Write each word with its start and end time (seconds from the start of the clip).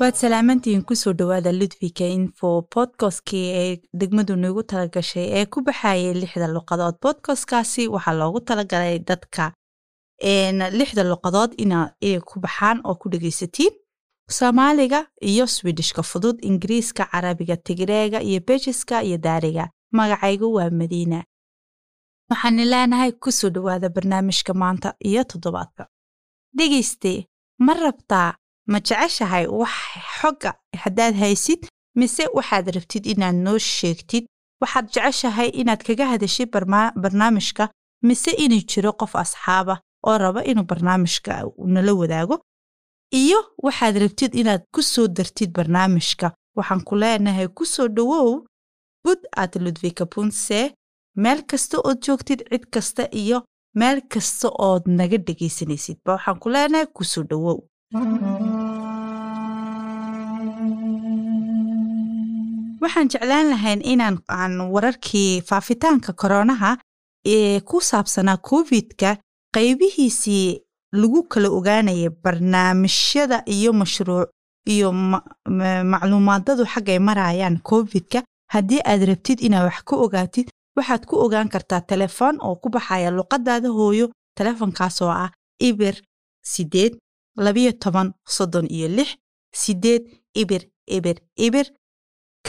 waad 0.00 0.14
salaamantihiin 0.22 0.84
ku 0.88 0.94
soo 0.96 1.12
dhowaada 1.18 1.52
ludwika 1.60 2.04
info 2.16 2.48
bodkastkii 2.74 3.46
ee 3.60 3.72
degmadu 4.00 4.36
nagu 4.36 4.62
talagashay 4.72 5.26
ee 5.38 5.46
ku 5.52 5.58
baxayay 5.66 6.14
lixda 6.22 6.46
luqadood. 6.56 6.94
Bodkastkaasi 7.04 7.82
waxaa 7.94 8.12
loogu 8.20 8.40
talagalay 8.48 8.98
dadka 9.08 9.44
lixda 10.78 11.02
luqadood 11.12 11.50
inay 11.62 12.14
ku 12.28 12.34
baxaan 12.44 12.78
oo 12.88 12.94
ku 13.00 13.06
dhegaysatiin 13.12 13.74
soomaaliga 14.36 15.00
iyo 15.30 15.44
swidishka 15.54 16.02
fudud 16.10 16.36
ingiriiska 16.48 17.02
carabiga 17.12 17.56
tigreega 17.66 18.18
iyo 18.28 18.40
bejiska 18.48 19.02
iyo 19.08 19.18
daariga 19.26 19.64
magacaygu 19.96 20.46
waa 20.56 20.70
madiina. 20.80 21.18
Waxaani 22.30 22.64
leenahay 22.72 23.12
ku 23.22 23.30
soo 23.38 23.50
dhowaada 23.54 23.88
barnaamijka 23.94 24.52
maanta 24.54 24.88
iyo 25.08 25.22
toddobaadka. 25.30 25.82
Dhegayste 26.56 27.12
ma 27.66 27.72
rabtaa 27.74 28.30
ma 28.70 28.78
jeceshahay 28.86 29.46
wax 29.60 29.74
xogga 30.20 30.50
haddaad 30.82 31.14
haysid? 31.22 31.60
Mise 31.98 32.24
waxaad 32.36 32.66
rabtid 32.76 33.04
inaad 33.12 33.34
noo 33.46 33.58
sheegtid? 33.58 34.24
Waxaad 34.62 34.86
jeceshahay 34.94 35.48
inaad 35.60 35.82
kaga 35.86 36.04
hadashid 36.12 36.48
barnaamijka? 37.02 37.64
Mise 38.06 38.30
inuu 38.44 38.62
jiro 38.70 38.92
qof 39.00 39.12
asxaaba 39.22 39.74
oo 40.06 40.18
raba 40.18 40.40
inuu 40.50 40.64
barnaamijka 40.70 41.32
nala 41.74 41.92
wadaago? 42.00 42.36
Iyo 43.22 43.38
waxaad 43.66 43.94
rabtid 44.02 44.32
inaad 44.40 44.62
ku 44.74 44.82
soo 44.82 45.06
dartid 45.08 45.50
barnaamijka. 45.58 46.28
Waxaan 46.56 46.82
ku 46.88 46.94
leenahay 47.02 47.48
ku 47.56 47.64
soo 47.74 47.88
dhowow 47.96 48.44
bud 49.04 49.20
at 49.42 49.52
ludvika 49.64 50.04
punse 50.12 50.60
meel 51.22 51.40
kasta 51.50 51.76
ood 51.88 51.98
joogtid 52.06 52.40
cid 52.50 52.64
kasta 52.74 53.02
iyo 53.22 53.38
meel 53.74 53.98
kasta 54.12 54.48
ood 54.68 54.82
naga 54.98 55.18
dhegaysanaysidba 55.26 56.10
waxaan 56.16 56.38
ku 56.42 56.48
leenahay 56.54 56.86
ku 56.96 57.04
soo 57.04 57.22
dhowow 57.30 57.58
waxaan 62.80 63.08
jeclaan 63.12 63.46
lahayn 63.52 63.80
inaan 63.92 64.16
aan 64.28 64.54
wararkii 64.74 65.40
faafitaanka 65.48 66.12
koronaha 66.20 66.70
ee 67.34 67.60
ku 67.68 67.76
saabsanaa 67.90 68.36
covid-ka 68.50 69.10
qaybihiisii 69.56 70.48
lagu 71.00 71.20
kala 71.32 71.48
ogaanayay 71.58 72.10
barnaamijyada 72.24 73.38
iyo 73.54 73.70
mashruuc 73.80 74.28
iyo 74.74 74.88
macluumaadadu 75.92 76.62
xaggay 76.72 76.98
marayaan 77.08 77.56
covid-ka. 77.70 78.20
Haddii 78.54 78.80
aad 78.90 79.02
rabtid 79.10 79.38
inaad 79.46 79.64
wax 79.68 79.78
ka 79.88 79.94
ogaatid 80.04 80.46
waxaad 80.76 81.02
ku 81.08 81.14
ogaan 81.24 81.48
kartaa 81.54 81.80
telefoon 81.92 82.34
oo 82.46 82.54
ku 82.62 82.68
baxaya 82.74 83.10
luqadaada 83.18 83.68
hooyo 83.76 84.06
telefoonkaas 84.38 84.96
oo 85.02 85.10
ah 85.24 85.30
ibir 85.68 85.94
sideed 86.52 86.92
labiyo 87.44 87.72
toban 87.82 88.08
soddon 88.34 88.66
iyo 88.76 88.88
lix 88.96 89.10
sideed 89.62 90.02
ibir 90.40 90.62
ibir 90.96 91.16
ibir 91.46 91.66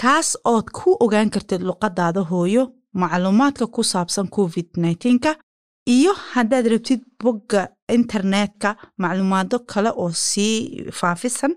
kaas 0.01 0.29
ood 0.53 0.67
ku 0.77 0.89
ogaan 1.03 1.29
kartid 1.33 1.61
luqadaada 1.69 2.21
hooyo 2.31 2.63
macluumaadka 3.01 3.65
ku 3.75 3.81
saabsan 3.91 4.27
covid 4.35 4.67
nka 4.83 5.31
iyo 5.95 6.11
haddaad 6.31 6.65
rabtid 6.73 7.01
bogga 7.23 7.61
internetka 7.97 8.69
macluumaado 9.01 9.57
kale 9.71 9.89
oo 10.03 10.11
sii 10.27 10.55
faafisan 10.99 11.53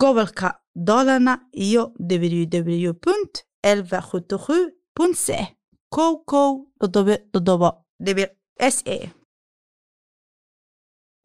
gobolka 0.00 0.48
dolana 0.88 1.32
iyo 1.66 1.82
ww 2.10 2.92
punt 3.04 3.32
elva 3.70 3.98
khutuhu 4.08 4.56
punse 4.96 5.36
kow 5.94 6.12
kow 6.30 6.50
toddoba 6.80 7.14
toddoba 7.32 7.68
dhibic 8.04 8.30
s 8.74 8.76
a 8.94 8.96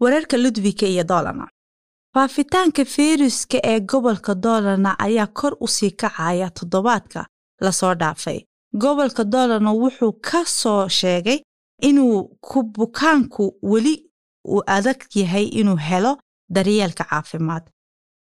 wararka 0.01 0.35
ludwika 0.43 0.85
iyo 0.93 1.03
dolana 1.11 1.45
faafitaanka 2.13 2.85
feyruska 2.85 3.57
ee 3.63 3.79
gobolka 3.79 4.35
dolana 4.35 4.95
ayaa 4.99 5.27
kor 5.27 5.53
u 5.59 5.67
sii 5.67 5.91
kacaya 5.91 6.49
toddobaadka 6.49 7.25
la 7.61 7.71
soo 7.71 7.93
dhaafay. 7.95 8.39
Gobolka 8.81 9.23
dolana 9.23 9.71
wuxuu 9.73 10.11
ka 10.21 10.45
soo 10.45 10.87
sheegay 10.87 11.39
inuu 11.81 12.23
ku 12.41 12.63
bukaanku 12.63 13.43
weli 13.61 13.95
uu 14.47 14.63
adag 14.67 14.99
yahay 15.15 15.45
inuu 15.59 15.75
helo 15.75 16.17
daryeelka 16.49 17.03
caafimaad. 17.03 17.63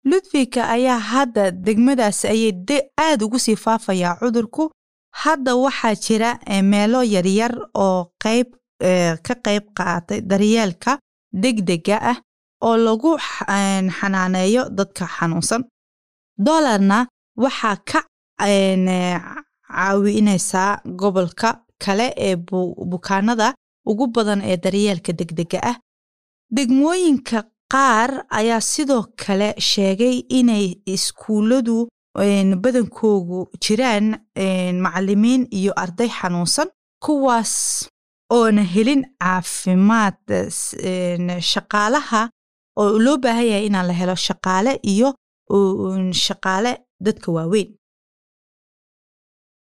Ludwika 0.05 0.69
ayaa 0.69 0.99
hadda 0.99 1.51
degmadaas 1.51 2.25
ayay 2.25 2.53
aad 2.99 3.21
ugu 3.23 3.39
sii 3.39 3.55
faafayaa 3.55 4.15
cudurku. 4.19 4.71
Hadda 5.13 5.55
waxaa 5.55 5.95
jira 5.95 6.39
meelo 6.63 7.03
yaryar 7.03 7.53
oo 7.73 8.11
qayb 8.23 8.47
ka 9.25 9.33
qayb 9.45 9.63
qaatay 9.77 10.21
daryeelka 10.21 10.99
degdega 11.33 11.97
ah 12.11 12.17
oo 12.67 12.77
lagu 12.87 13.11
xanaaneeyo 13.97 14.63
dadka 14.77 15.05
xanuunsan. 15.15 15.61
Dolarna 16.45 16.97
waxaa 17.43 17.75
ka 17.89 17.99
caawinaysaa 19.67 20.81
gobolka 20.99 21.49
kale 21.85 22.07
ee 22.17 22.35
bukaanada 22.91 23.47
ugu 23.85 24.07
badan 24.15 24.41
ee 24.41 24.57
daryeelka 24.63 25.11
degdega 25.19 25.59
ah. 25.71 25.77
Degmooyinka 26.55 27.43
qaar 27.73 28.11
ayaa 28.39 28.61
sidoo 28.61 29.03
kale 29.25 29.49
sheegay 29.69 30.15
inay 30.39 30.65
iskuulladu 30.93 31.87
badankoogu 32.63 33.39
jiraan 33.63 34.07
macallimiin 34.83 35.47
iyo 35.59 35.73
arday 35.83 36.09
xanuunsan 36.19 36.67
kuwaas 37.05 37.53
oona 38.37 38.63
helin 38.73 39.01
caafimaad 39.21 40.17
shaqaalaha 41.51 42.21
oo 42.81 42.99
loo 43.05 43.17
baahan 43.23 43.45
yahay 43.51 43.65
inaan 43.69 43.87
la 43.87 43.93
helo 43.93 44.15
shaqaale 44.15 44.79
iyo 44.83 45.09
shaqaale 46.25 46.71
dadka 47.05 47.31
waaweyn. 47.31 47.69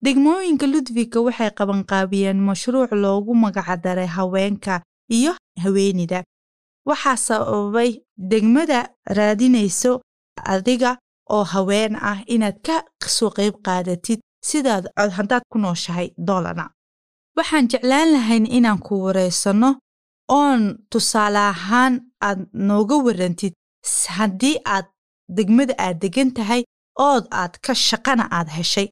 Degmooyinka 0.04 0.66
ludwika 0.72 1.18
waxay 1.26 1.50
qabanqaabiyeen 1.58 2.38
mashruuc 2.48 2.90
loogu 2.92 3.34
magacdaray 3.34 4.06
haweenka 4.16 4.82
iyo 5.08 5.32
haweenida 5.62 6.24
waxaa 6.88 7.16
sababay 7.16 7.90
degmada 8.30 8.80
raadinayso 9.16 9.92
adiga 10.54 10.98
oo 11.30 11.44
haween 11.44 11.96
ah 11.96 12.20
inaad 12.34 12.56
ka 12.66 13.08
soo 13.16 13.30
qayb 13.36 13.54
qaadatid 13.66 14.20
sidaad 14.48 14.84
haddaad 15.16 15.42
ku 15.52 15.56
nooshahay 15.58 16.08
dolana 16.28 16.64
waxaan 17.36 17.68
jeclaan 17.72 18.12
lahayn 18.12 18.46
inaan 18.46 18.78
ku 18.86 18.94
waraysanno 19.04 19.70
oon 20.28 20.78
tusaale 20.90 21.38
ahaan 21.38 21.94
aad 22.28 22.40
nooga 22.52 22.96
warantid. 23.06 23.52
Haddii 24.16 24.56
aad 24.74 24.86
degmada 25.36 25.74
aad 25.78 25.96
degan 26.02 26.30
tahay 26.36 26.62
ood 26.98 27.24
aad 27.30 27.54
ka 27.64 27.72
shaqana 27.74 28.24
aad 28.30 28.48
heshay. 28.56 28.88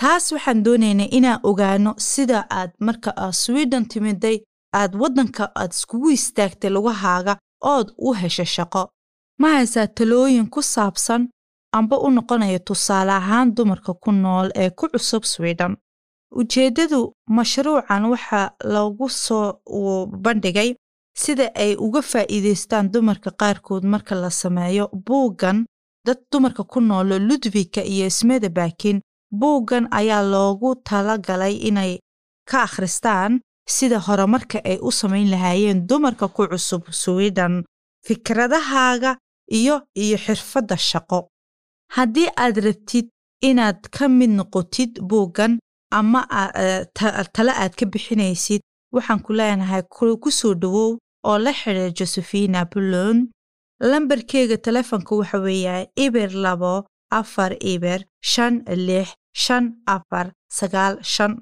Taas 0.00 0.32
waxaan 0.32 0.64
doonaynaa 0.64 1.08
inaan 1.18 1.40
ogaano 1.50 1.92
sida 1.98 2.38
aad 2.58 2.70
marka 2.86 3.10
aad 3.16 3.32
swiden 3.42 3.84
timiday 3.92 4.36
aad 4.80 4.92
waddanka 5.00 5.44
aad 5.60 5.72
iskugu 5.76 6.10
istaagtay 6.18 6.70
lugahaaga 6.76 7.34
ood 7.74 7.88
u 8.06 8.12
heshay 8.20 8.46
shaqo. 8.56 8.82
Ma 9.40 9.48
haysaa 9.56 9.86
talooyin 9.96 10.48
ku 10.54 10.60
saabsan 10.62 11.22
amba 11.78 11.96
u 12.06 12.10
noqonaya 12.10 12.58
tusaale 12.68 13.12
ahaan 13.20 13.54
dumarka 13.56 13.92
ku 14.02 14.10
nool 14.12 14.48
ee 14.62 14.70
ku 14.78 14.84
cusub 14.92 15.24
swiden 15.32 15.72
ujeeddadu 16.30 17.00
mashruucan 17.36 18.04
waxaa 18.12 18.50
lagu 18.74 19.08
soo 19.08 20.06
bandhigay 20.24 20.70
sida 21.22 21.46
ay 21.54 21.72
uga 21.86 22.00
faa'iidaystaan 22.10 22.90
dumarka 22.92 23.30
qaarkood 23.40 23.84
marka 23.92 24.14
la 24.14 24.30
sameeyo 24.30 24.84
buuggan 25.06 25.58
dad 26.06 26.18
dumarka 26.32 26.62
ku 26.64 26.80
noolo 26.80 27.18
ludwika 27.18 27.82
iyo 27.92 28.06
ismada 28.06 28.48
baakin 28.48 29.00
buuggan 29.40 29.84
ayaa 29.90 30.22
loogu 30.32 30.70
tala 30.86 31.18
galay 31.18 31.54
inay 31.68 31.92
ka 32.50 32.62
akhristaan 32.66 33.32
sida 33.68 33.98
horumarka 34.06 34.58
ay 34.70 34.78
u 34.88 34.90
samayn 34.92 35.30
lahaayeen 35.30 35.86
dumarka 35.88 36.26
ku 36.28 36.42
cusub 36.50 36.82
swiden 37.02 37.54
fikradahaaga 38.06 39.16
iyo 39.58 39.76
iyo 39.94 40.16
xirfadda 40.24 40.76
shaqo. 40.76 41.28
Haddii 41.94 42.28
aad 42.42 42.56
rabtid 42.66 43.06
inaad 43.48 43.80
ka 43.94 44.08
mid 44.08 44.30
noqotid 44.38 44.92
buuggan 45.10 45.58
ama 45.90 46.20
tale 47.34 47.52
aad 47.62 47.74
ka 47.78 47.86
bixinaysid. 47.92 48.60
Waxaan 48.94 49.20
ku 49.24 49.32
leenahay 49.38 49.82
ku 50.22 50.30
soo 50.30 50.54
dhowow 50.62 50.98
oo 51.28 51.38
la 51.44 51.52
xidhiir 51.52 51.92
josephina 51.98 52.64
bullon 52.72 53.18
lambarkeega 53.90 54.56
telefonka 54.66 55.12
waxa 55.20 55.38
weeyaa 55.46 55.86
ibir 56.04 56.30
labo 56.44 56.74
afar 57.18 57.52
ibir 57.72 58.00
shan 58.32 58.54
lix 58.86 59.08
shan 59.42 59.64
afar 59.86 60.26
sagaal 60.58 60.94
shan. 61.14 61.32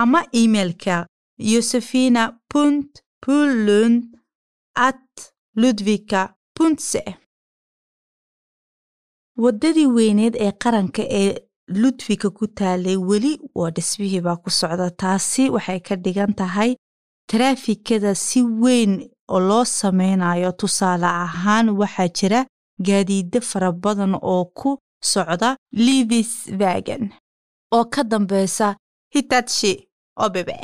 Ama 0.00 0.20
imailka 0.32 1.06
josephina 1.50 2.22
punt 2.50 2.90
pullon 3.24 3.94
at 4.88 5.32
ludvika 5.60 6.20
puntse 6.56 7.02
waddadii 9.42 9.86
weyneed 9.96 10.34
ee 10.44 10.52
qaranka 10.62 11.02
ee 11.20 11.30
ludwika 11.68 12.30
ku 12.30 12.46
taalay 12.46 12.96
weli 12.96 13.32
waa 13.54 13.70
dhisbihii 13.70 14.20
baa 14.20 14.36
ku 14.36 14.50
socda. 14.50 14.90
Taasi 14.90 15.50
waxay 15.50 15.80
ka 15.80 15.96
dhigan 15.96 16.34
tahay 16.34 16.76
taraafikada 17.30 18.14
si 18.14 18.42
weyn 18.42 18.92
oo 19.28 19.40
loo 19.40 19.64
samaynayo 19.64 20.52
tusaale 20.52 21.06
ahaan 21.06 21.68
waxaa 21.80 22.08
jira 22.08 22.40
gaadiidyo 22.86 23.40
fara 23.40 23.72
badan 23.72 24.14
oo 24.22 24.44
ku 24.58 24.78
socda 25.12 25.56
livisvagen 25.72 27.12
oo 27.76 27.84
ka 27.84 28.02
dambeysa 28.04 28.76
hitachi 29.14 29.88
obebe. 30.16 30.56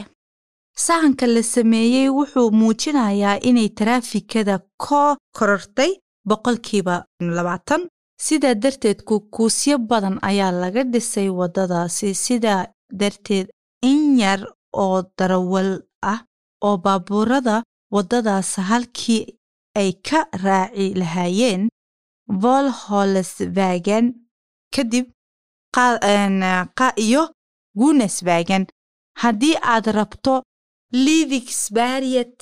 Sahanka 0.76 1.26
la 1.26 1.42
sameeyey 1.42 2.08
wuxuu 2.08 2.50
muujinayaa 2.50 3.38
inay 3.48 3.68
taraafikada 3.68 4.58
ko 4.76 5.16
korortay 5.36 5.92
boqolkiiba 6.28 7.04
labaatan 7.20 7.82
sidaa 8.18 8.54
darteed 8.54 9.02
kukuusyo 9.08 9.78
badan 9.78 10.18
ayaa 10.22 10.52
laga 10.52 10.82
dhisay 10.92 11.28
waddadaasi. 11.28 12.14
Sidaa 12.14 12.66
darteed 13.00 13.46
in 13.82 14.18
yar 14.18 14.40
oo 14.72 15.02
darawal 15.18 15.70
ah 16.02 16.20
oo 16.66 16.76
baabuurada 16.84 17.62
waddadaas 17.94 18.56
halkii 18.70 19.26
ay 19.80 19.92
ka 20.06 20.20
raaci 20.44 20.94
lahaayeen 21.00 21.68
volholsvagen 22.42 24.06
kadib 24.74 25.06
iyo 26.96 27.22
gunesvagen 27.78 28.64
haddii 29.22 29.56
aad 29.62 29.86
rabto 29.98 30.34
livigsbariet 31.04 32.38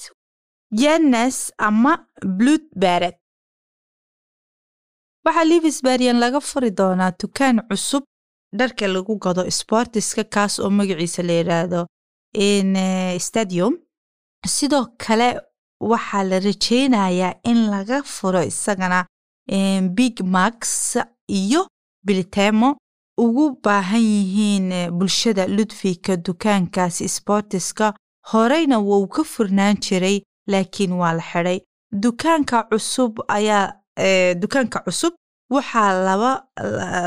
yennes 0.82 1.38
ama 1.58 1.92
blutbaret 2.38 3.18
waxaa 5.24 5.44
livisbarian 5.44 6.18
laga 6.24 6.40
furi 6.40 6.70
doonaa 6.70 7.12
dukaan 7.22 7.60
cusub. 7.68 8.02
Dharka 8.58 8.86
lagu 8.88 9.14
gado 9.24 9.42
sbortiska 9.50 10.24
kaas 10.24 10.58
oo 10.60 10.70
magaciisa 10.70 11.22
la 11.22 11.32
yidhaahdo 11.40 11.86
stadium. 13.26 13.74
Sidoo 14.46 14.86
kale 14.98 15.28
waxaa 15.80 16.22
la 16.30 16.38
rajaynayaa 16.40 17.34
in 17.44 17.70
laga 17.70 18.02
furo 18.02 18.42
isagana 18.42 19.06
big 19.96 20.20
max 20.24 20.96
iyo 21.28 21.66
biltemo 22.06 22.76
ugu 23.18 23.44
baahan 23.64 24.00
yihiin 24.00 24.90
bulshada 24.98 25.46
ludfika 25.46 26.16
dukaankaasi 26.16 27.08
sbortiska 27.08 27.94
horeyna 28.32 28.78
wuu 28.78 29.06
ka 29.08 29.22
furnaan 29.24 29.76
jiray 29.76 30.20
laakiin 30.48 30.92
waa 30.92 31.12
la 31.12 31.22
xidhay. 31.22 31.60
Dukaanka 32.02 32.62
cusub 32.70 33.18
ayaa 33.28 33.72
dukaanka 33.96 34.80
cusub 34.84 35.14
waxaa 35.50 35.92
laba 36.06 36.46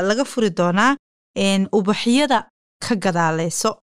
laga 0.08 0.24
furi 0.24 0.50
doonaa 0.50 0.96
ubaxyada 1.72 2.48
ka 2.84 2.94
gadaaleyso. 2.96 3.80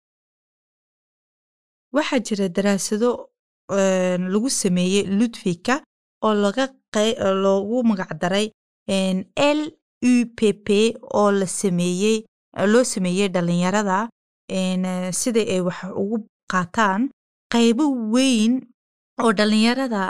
Waxaa 1.93 2.19
jira 2.19 2.49
daraasado 2.49 3.29
lagu 3.69 4.49
sameeyey 4.49 5.03
ludfika 5.07 5.83
oo 6.23 6.33
loogu 6.33 7.83
magacdaray 7.83 8.51
l 8.87 9.59
u 10.03 10.25
p 10.35 10.53
p 10.65 10.95
oo 11.13 11.31
la 11.31 11.47
sameeyey 11.47 12.25
loo 12.67 12.83
sameeyey 12.83 13.27
dhalinyarada 13.29 14.09
sida 15.13 15.41
ay 15.41 15.61
wax 15.61 15.83
ugu 15.95 16.27
qaataan. 16.51 17.09
Qaybo 17.53 17.85
weyn 18.13 18.61
oo 19.23 19.31
dhalinyarada 19.33 20.03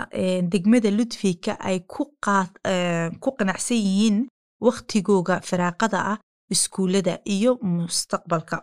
degmada 0.52 0.90
ludfika 0.92 1.52
ay 1.60 1.80
ku 1.90 2.04
qanacsan 3.38 3.78
yihiin 3.78 4.18
wakhtigooga 4.66 5.36
firaaqada 5.50 6.00
ah 6.14 6.18
iskuullada 6.54 7.14
iyo 7.36 7.52
mustaqbalka. 7.62 8.58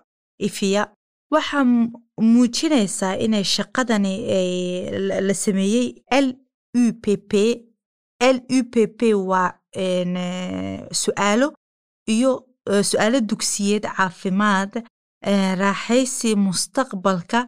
Ifiya 0.49 0.83
waxaa 1.33 1.65
muujinaysaa 2.33 3.15
inay 3.25 3.45
shaqadani 3.45 4.15
la 5.27 5.35
sameeyey 5.35 5.89
l 6.25 6.27
u 6.83 6.85
p 7.03 7.17
p. 7.31 7.33
L 8.21 8.37
u 8.59 8.61
p 8.73 8.87
p 8.99 9.01
waa 9.15 9.51
su'aalo 11.03 11.49
iyo 12.15 12.33
su'aalo 12.91 13.19
dugsiyeed 13.31 13.85
caafimaad 13.97 14.73
raaxaysi 15.63 16.35
mustaqbalka 16.47 17.47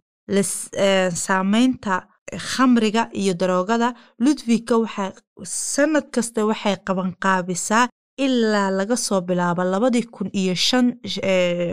saameynta 1.25 2.07
khamriga 2.51 3.03
iyo 3.21 3.33
daroogada 3.41 3.89
ludwika 4.25 4.77
waxay 4.83 5.11
sanad 5.45 6.05
kasta 6.15 6.45
waxay 6.49 6.75
qabanqaabisaa 6.87 7.85
ilaa 8.25 8.69
laga 8.79 8.97
soo 9.05 9.21
bilaabo 9.27 9.63
labadii 9.73 10.03
kun 10.15 10.29
iyo 10.41 10.55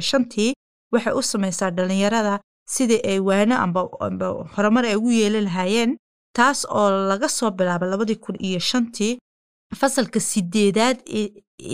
shantii 0.09 0.53
waxay 0.93 1.13
u 1.21 1.23
samaysaa 1.33 1.71
dhalinyarada 1.77 2.35
sidii 2.75 3.01
ay 3.11 3.19
waano 3.29 3.55
amba 3.65 3.81
horumar 4.55 4.85
ay 4.87 4.97
ugu 4.99 5.11
yeeli 5.21 5.41
lahaayeen 5.47 5.91
taas 6.37 6.61
oo 6.79 6.89
laga 7.11 7.29
soo 7.29 7.51
bilaabo 7.59 7.85
labadii 7.93 8.17
kun 8.25 8.37
iyo 8.49 8.59
shantii 8.71 9.19
fasalka 9.81 10.21
sideedaad 10.31 10.99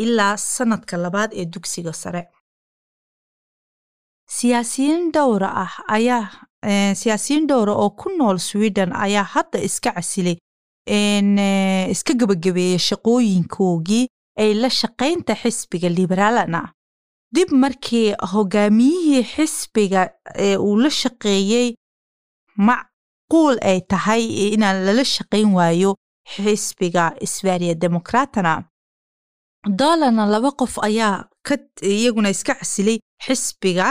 ilaa 0.05 0.37
sanadka 0.37 0.95
labaad 1.05 1.31
ee 1.41 1.45
dugsiga 1.53 1.93
sare. 2.03 2.23
Siyaasiyiin 4.37 5.13
dhowra 5.15 5.49
ah 5.65 5.73
ayaa 5.97 6.25
siyaasiyiin 7.01 7.47
dhowra 7.51 7.73
oo 7.75 7.91
ku 7.91 8.09
nool 8.19 8.39
sweden 8.39 8.91
ayaa 9.05 9.25
hadda 9.35 9.59
iska 9.69 9.93
casilay 9.97 10.37
iska 11.95 12.13
gebagabeeyey 12.21 12.79
shaqooyinkoogii 12.89 14.07
ay 14.43 14.51
la 14.63 14.69
shaqaynta 14.81 15.35
xisbiga 15.43 15.89
liberaalana 15.99 16.63
dib 17.35 17.49
markii 17.63 18.15
hogaamiyihii 18.33 19.25
xisbiga 19.35 20.01
ee 20.47 20.57
uu 20.57 20.77
la 20.85 20.91
shaqeeyey 21.03 21.69
macquul 22.69 23.57
ay 23.71 23.81
tahay 23.93 24.23
inaan 24.55 24.85
lala 24.87 25.05
shaqayn 25.17 25.49
waayo 25.59 25.91
xisbiga 26.35 27.05
sbariya 27.35 27.75
demokratana 27.85 28.55
doolana 29.79 30.27
laba 30.27 30.51
qof 30.61 30.75
ayaa 30.89 31.17
iyaguna 31.83 32.31
iska 32.31 32.55
casilay 32.55 32.99
xisbiga 33.25 33.87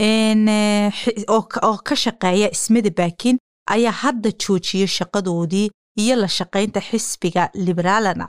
oo 0.00 1.76
ka 1.88 1.94
shaqeeya 2.04 2.48
ismada 2.56 2.90
baakin 2.90 3.36
ayaa 3.74 3.92
hadda 4.04 4.30
joojiyey 4.42 4.86
shaqadoodii 4.98 5.70
iyo 6.02 6.14
la 6.16 6.28
shaqaynta 6.38 6.80
xisbiga 6.80 7.50
liberaalana 7.54 8.28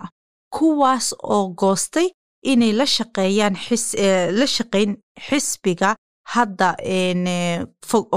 kuwaas 0.55 1.07
oo 1.23 1.47
goostay 1.59 2.09
inay 2.51 2.73
la 2.79 2.85
shaqeeyaan 2.85 3.55
la 4.39 4.47
shaqayn 4.57 4.91
xisbiga 5.27 5.95
hadda 6.33 6.67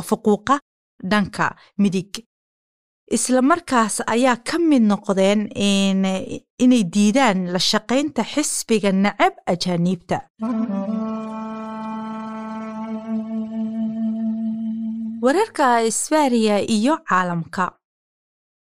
fuquuqa 0.09 0.59
dhanka 1.11 1.47
midig. 1.79 2.13
Isla 3.17 3.41
markaas 3.43 4.01
ayaa 4.15 4.37
ka 4.49 4.59
mid 4.59 4.83
noqdeen 4.83 5.41
inay 6.65 6.83
diidaan 6.95 7.39
la 7.55 7.59
shaqaynta 7.71 8.23
xisbiga 8.33 8.91
nacab 8.93 9.35
ajaaniibta 9.53 10.17
wararka 15.27 15.83
isbariya 15.83 16.57
iyo 16.63 16.95
caalamka. 17.09 17.65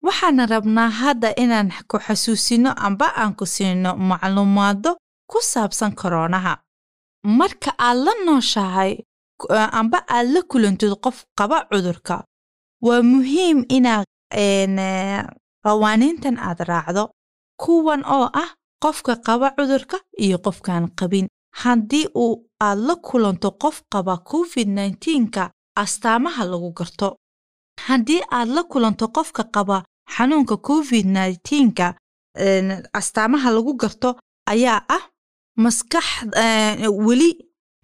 Waxaan 0.05 0.39
rabnaa 0.53 0.89
hadda 1.01 1.29
inaan 1.43 1.69
ku 1.89 1.97
xasuusino 2.05 2.69
amba 2.77 3.07
aan 3.17 3.33
ku 3.39 3.45
siino 3.45 3.95
macluumaado 3.97 4.91
ku 5.31 5.37
saabsan 5.41 5.95
koroonaha. 5.99 6.53
Marka 7.25 7.71
aad 7.79 7.97
la 8.05 8.13
nooshahay 8.25 8.91
amba 9.79 9.97
aad 10.15 10.27
la 10.33 10.41
kulantid 10.51 10.93
qof 11.03 11.17
qaba 11.37 11.57
cudurka 11.71 12.15
waa 12.85 13.01
muhiim 13.01 13.57
inaad 13.77 14.05
qawaaniintan 15.65 16.37
aad 16.37 16.59
raacdo. 16.69 17.03
Kuwan 17.61 18.01
oo 18.05 18.27
ah 18.43 18.49
qofka 18.83 19.13
qaba 19.25 19.47
cudurka 19.57 19.97
iyo 20.23 20.37
qofkaan 20.45 20.85
qabin. 20.99 21.27
Haddii 21.61 22.07
uu 22.23 22.45
aad 22.61 22.77
la 22.87 22.95
kulanto 23.07 23.49
qof 23.63 23.81
qaba 23.93 24.17
covid 24.29 24.67
nka 24.69 25.43
astaamaha 25.75 26.43
lagu 26.45 26.69
garto. 26.77 27.17
Haddii 27.87 28.21
aad 28.31 28.47
la 28.55 28.63
kulanto 28.63 29.07
qofka 29.07 29.43
qaba 29.53 29.83
xanuunka 30.15 30.57
covid 30.57 31.05
nka 31.65 31.87
astaamaha 32.99 33.49
lagu 33.51 33.73
garto 33.81 34.09
ayaa 34.51 34.81
ah 34.97 35.03
maskax 35.63 36.05
weli 37.05 37.31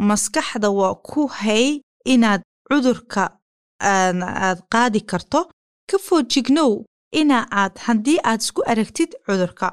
maskaxda 0.09 0.69
waa 0.69 0.95
ku 1.07 1.27
hay 1.27 1.81
inaad 2.05 2.41
cudurka 2.69 3.23
aad 3.81 4.59
qaadi 4.73 5.01
karto. 5.01 5.49
Ka 5.89 5.97
foojignow 5.97 6.71
ina 7.11 7.37
aad 7.51 7.73
haddii 7.85 8.19
aad 8.23 8.41
isku 8.41 8.61
aragtid 8.71 9.11
cudurka 9.25 9.67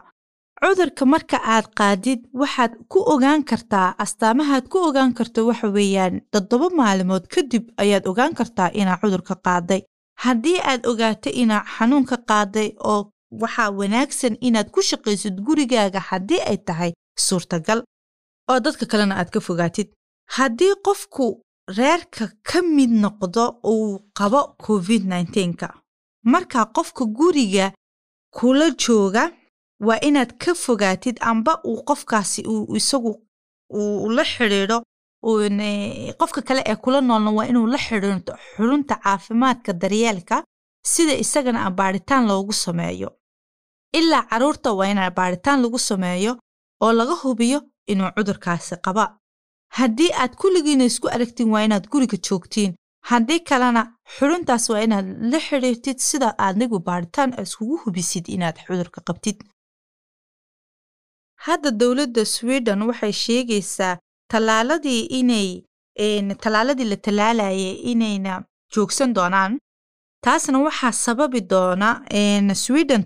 cudurka 0.61 1.05
marka 1.13 1.39
aad 1.55 1.67
qaadid 1.79 2.21
waxaad 2.41 2.73
ku 2.93 2.99
ogaan 3.15 3.43
kartaa 3.51 3.89
astaamahaad 4.05 4.65
ku 4.73 4.79
ogaan 4.89 5.13
karto 5.19 5.41
waxa 5.49 5.69
weeyaan. 5.77 6.15
Toddoba 6.33 6.69
maalimood 6.79 7.25
kadib 7.35 7.65
ayaad 7.83 8.05
ogaan 8.11 8.35
kartaa 8.39 8.71
inaa 8.81 8.99
cudurka 9.03 9.35
qaaday. 9.47 9.81
Haddii 10.25 10.59
aad 10.71 10.83
ogaato 10.91 11.31
inaa 11.43 11.65
xanuunka 11.75 12.17
qaaday 12.31 12.69
oo 12.91 13.01
waxaa 13.43 13.71
wanaagsan 13.79 14.35
inaad 14.47 14.69
ku 14.75 14.81
shaqaysid 14.91 15.37
gurigaaga 15.47 16.01
haddii 16.09 16.41
ay 16.51 16.59
tahay 16.67 16.93
suurtagal 17.27 17.81
oo 18.51 18.59
dadka 18.65 18.85
kalena 18.91 19.15
aad 19.21 19.31
ka 19.35 19.41
fogaatid. 19.47 19.89
Haddii 20.37 20.75
qofku 20.87 21.27
reerka 21.79 22.25
ka 22.49 22.59
mid 22.77 22.91
noqdo 23.05 23.45
uu 23.73 23.89
qabo 24.19 24.41
covid 24.65 25.03
nka 25.51 25.69
markaa 26.33 26.67
qofka 26.77 27.05
guriga 27.19 27.67
kula 28.37 28.67
jooga 28.83 29.25
waa 29.81 30.01
inaad 30.09 30.33
ka 30.43 30.55
fogaatid 30.55 31.17
amba 31.21 31.53
uu 31.65 31.83
qofkaasi 31.89 32.43
isagu 32.81 33.13
uu 33.75 34.11
la 34.17 34.25
xidhiidho 34.25 34.83
qofka 36.19 36.41
kale 36.43 36.63
ee 36.67 36.77
kula 36.77 37.01
noolna 37.01 37.31
waa 37.31 37.47
inuu 37.51 37.67
la 37.67 37.79
xidhiidho 37.79 38.35
xurunta 38.57 38.95
caafimaadka 39.05 39.73
daryeelka 39.73 40.45
sida 40.93 41.15
isagana 41.15 41.71
baaritaan 41.71 42.27
loogu 42.27 42.53
sameeyo. 42.53 43.11
Ilaa 43.99 44.23
carruurta 44.31 44.73
waa 44.73 44.87
in 44.93 44.99
baaritaan 45.19 45.63
lagu 45.63 45.79
sameeyo 45.79 46.33
oo 46.83 46.93
laga 46.93 47.15
hubiyo 47.23 47.61
inuu 47.93 48.11
cudurkaasi 48.17 48.77
qaba. 48.85 49.19
Haddii 49.79 50.13
aad 50.13 50.35
kulligiina 50.41 50.85
isku 50.85 51.09
aragtiin 51.09 51.51
waa 51.51 51.63
inaad 51.65 51.89
guriga 51.93 52.17
joogtiin. 52.29 52.75
Haddii 53.11 53.41
kalena 53.41 53.83
xuruntaas 54.19 54.71
waa 54.71 54.81
inaad 54.87 55.07
la 55.33 55.39
xidhiirtid 55.47 55.99
sida 55.99 56.29
adigu 56.39 56.79
baaritaan 56.79 57.31
iskugu 57.43 57.77
hubisid 57.85 58.29
inaad 58.29 58.57
cudurka 58.67 59.01
qabtid 59.07 59.39
hadda 61.47 61.71
dowladda 61.81 62.25
sweden 62.25 62.83
waxay 62.89 63.13
sheegaysaa 63.25 63.99
tallaaladii 64.33 65.01
inay 65.21 65.49
tallaaladii 66.43 66.85
la 66.93 66.97
tallaalayay 67.07 67.73
inayna 67.93 68.43
joogsan 68.75 69.15
doonaan. 69.15 69.59
Taasna 70.25 70.59
waxaa 70.67 70.93
sababi 70.93 71.41
doona 71.53 71.89
sweden 72.55 73.03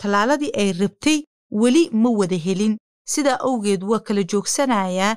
tallaaladii 0.00 0.52
ay 0.62 0.72
rabtay 0.80 1.18
weli 1.60 1.90
ma 2.02 2.10
wada 2.10 2.36
helin. 2.46 2.76
Sidaa 3.12 3.38
awgeed 3.48 3.82
waa 3.90 3.98
kala 4.06 4.22
joogsanayaa 4.32 5.16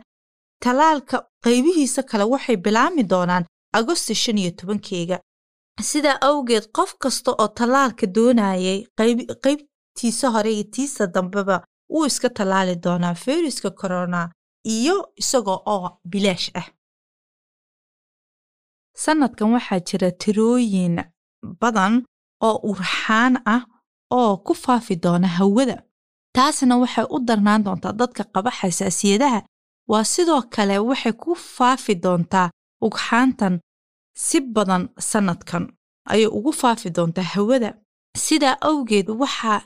tallaalka 0.63 1.17
qaybihiisa 1.45 2.03
kale 2.03 2.24
waxay 2.33 2.57
bilaami 2.65 3.03
doonaan 3.03 3.45
agosti 3.74 4.15
shan 4.15 4.38
iyo 4.38 4.51
tobankeega. 4.51 5.17
Sidaa 5.89 6.17
awgeed 6.21 6.65
qof 6.77 6.91
kasta 7.03 7.31
oo 7.31 7.48
tallaalka 7.48 8.05
doonayay 8.15 8.79
qaybtiisa 9.43 10.29
hore 10.33 10.51
iyo 10.53 10.63
tiisa 10.74 11.07
dambeba 11.07 11.63
wuu 11.93 12.05
iska 12.10 12.29
tallaali 12.38 12.75
doonaa 12.83 13.15
fayruska 13.24 13.69
corona 13.79 14.21
iyo 14.75 14.95
isagoo 15.21 15.60
oo 15.74 15.88
bilaash 16.12 16.48
ah 16.60 16.67
sannadkan 19.03 19.50
waxaa 19.55 19.79
jira 19.88 20.10
tirooyin 20.21 20.95
badan 21.62 21.93
oo 22.48 22.55
urxaan 22.69 23.33
ah 23.53 23.62
oo 24.19 24.31
ku 24.45 24.53
faafi 24.63 24.95
doona 25.03 25.27
hawada. 25.38 25.77
Taasna 26.36 26.75
waxay 26.83 27.05
u 27.15 27.17
darnaan 27.27 27.63
doontaa 27.65 27.93
dadka 28.01 28.24
qaba 28.33 28.51
xasaasiyadaha. 28.60 29.39
Waa 29.91 30.03
sidoo 30.13 30.41
kale 30.53 30.75
waxay 30.89 31.13
ku 31.24 31.31
faafi 31.55 31.93
doontaa 32.03 32.48
ugxaantan 32.86 33.53
si 34.25 34.38
badan 34.55 34.83
sannadkan 35.10 35.63
ayay 36.12 36.27
ugu 36.38 36.51
faafi 36.62 36.89
doontaa 36.98 37.27
hawada. 37.33 37.69
Sidaa 38.25 38.55
awgeed 38.69 39.07
waxaa 39.21 39.60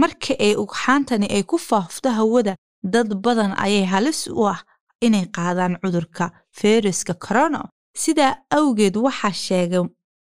marka 0.00 0.34
ay 0.38 0.54
ugxaantani 0.62 1.26
ay 1.36 1.42
ku 1.42 1.56
faafto 1.58 2.08
hawada 2.18 2.54
dad 2.82 3.08
badan 3.24 3.52
ayay 3.64 3.84
halis 3.92 4.26
u 4.40 4.46
ah 4.46 4.60
inay 5.06 5.26
qaadaan 5.36 5.78
cudurka 5.82 6.24
fayruska 6.58 7.14
corona. 7.14 7.60
Sidaa 8.02 8.38
awgeed 8.50 8.96
waxaa 8.96 9.32
sheegay 9.32 9.84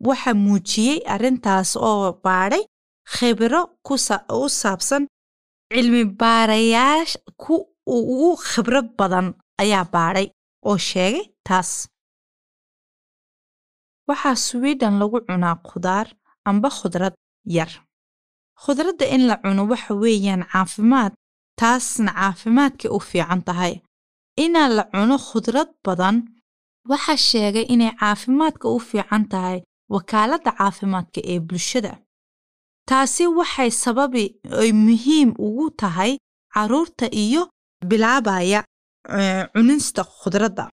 waxa 0.08 0.32
muujiyey 0.34 0.98
arrintaas 1.14 1.76
oo 1.76 2.12
baadhay 2.24 2.64
khibiro 3.14 3.62
u 4.42 4.48
saabsan 4.48 5.02
cilmi 5.72 6.02
baarayaasha 6.20 7.18
ku 7.42 7.54
ugu 7.86 8.36
khibro 8.50 8.80
badan 8.98 9.26
ayaa 9.62 9.84
baadhay 9.94 10.26
oo 10.68 10.76
sheegay 10.78 11.24
taas. 11.46 11.70
Waxaa 14.08 14.36
sweden 14.46 14.94
lagu 15.00 15.18
cunaa 15.26 15.56
khudaar 15.68 16.06
amba 16.48 16.68
khudrad 16.78 17.14
yar 17.56 17.70
khudradda 18.64 19.04
in 19.14 19.22
la 19.28 19.36
cuno 19.42 19.62
waxa 19.72 19.94
weeyaan 20.02 20.42
caafimaad 20.52 21.12
taasna 21.60 22.10
caafimaadkay 22.20 22.90
u 22.96 23.00
fiican 23.00 23.42
tahay. 23.48 23.74
Inaan 24.44 24.72
la 24.78 24.84
cuno 24.92 25.16
khudrad 25.28 25.68
badan 25.84 26.16
waxaa 26.90 27.16
sheegay 27.28 27.66
inay 27.74 27.92
caafimaadka 28.00 28.66
u 28.76 28.78
fiican 28.88 29.24
tahay 29.32 29.58
wakaaladda 29.94 30.50
caafimaadka 30.58 31.20
ee 31.32 31.40
bulshada. 31.48 31.92
Taasi 32.88 33.24
waxay 33.38 33.70
sababi 33.84 34.24
ay 34.62 34.70
muhiim 34.72 35.30
ugu 35.46 35.66
tahay 35.82 36.12
carruurta 36.54 37.06
iyo 37.24 37.42
bilaabaya 37.88 38.60
cunista 39.54 40.02
khudradda. 40.04 40.64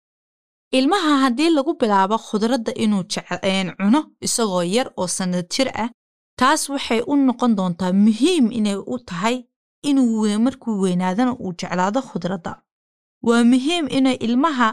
Ilmaha 0.77 1.11
haddii 1.23 1.49
lagu 1.57 1.73
bilaabo 1.81 2.17
khudradda 2.27 2.71
inuu 2.83 3.03
cuno 3.79 3.99
isagoo 4.25 4.63
yar 4.75 4.87
oo 4.97 5.07
sannad 5.07 5.47
jir 5.53 5.69
ah 5.83 5.89
taas 6.39 6.61
waxay 6.73 7.01
u 7.11 7.13
noqon 7.27 7.55
doontaa 7.57 7.91
muhiim 8.05 8.45
inay 8.57 8.77
u 8.93 8.95
tahay 9.09 9.37
inuu 9.89 10.39
markuu 10.45 10.81
weynaadana 10.83 11.33
uu 11.43 11.53
jeclaado 11.59 12.01
khudradda. 12.09 12.51
Waa 13.27 13.43
muhiim 13.51 13.85
inay 13.97 14.17
ilmaha 14.27 14.69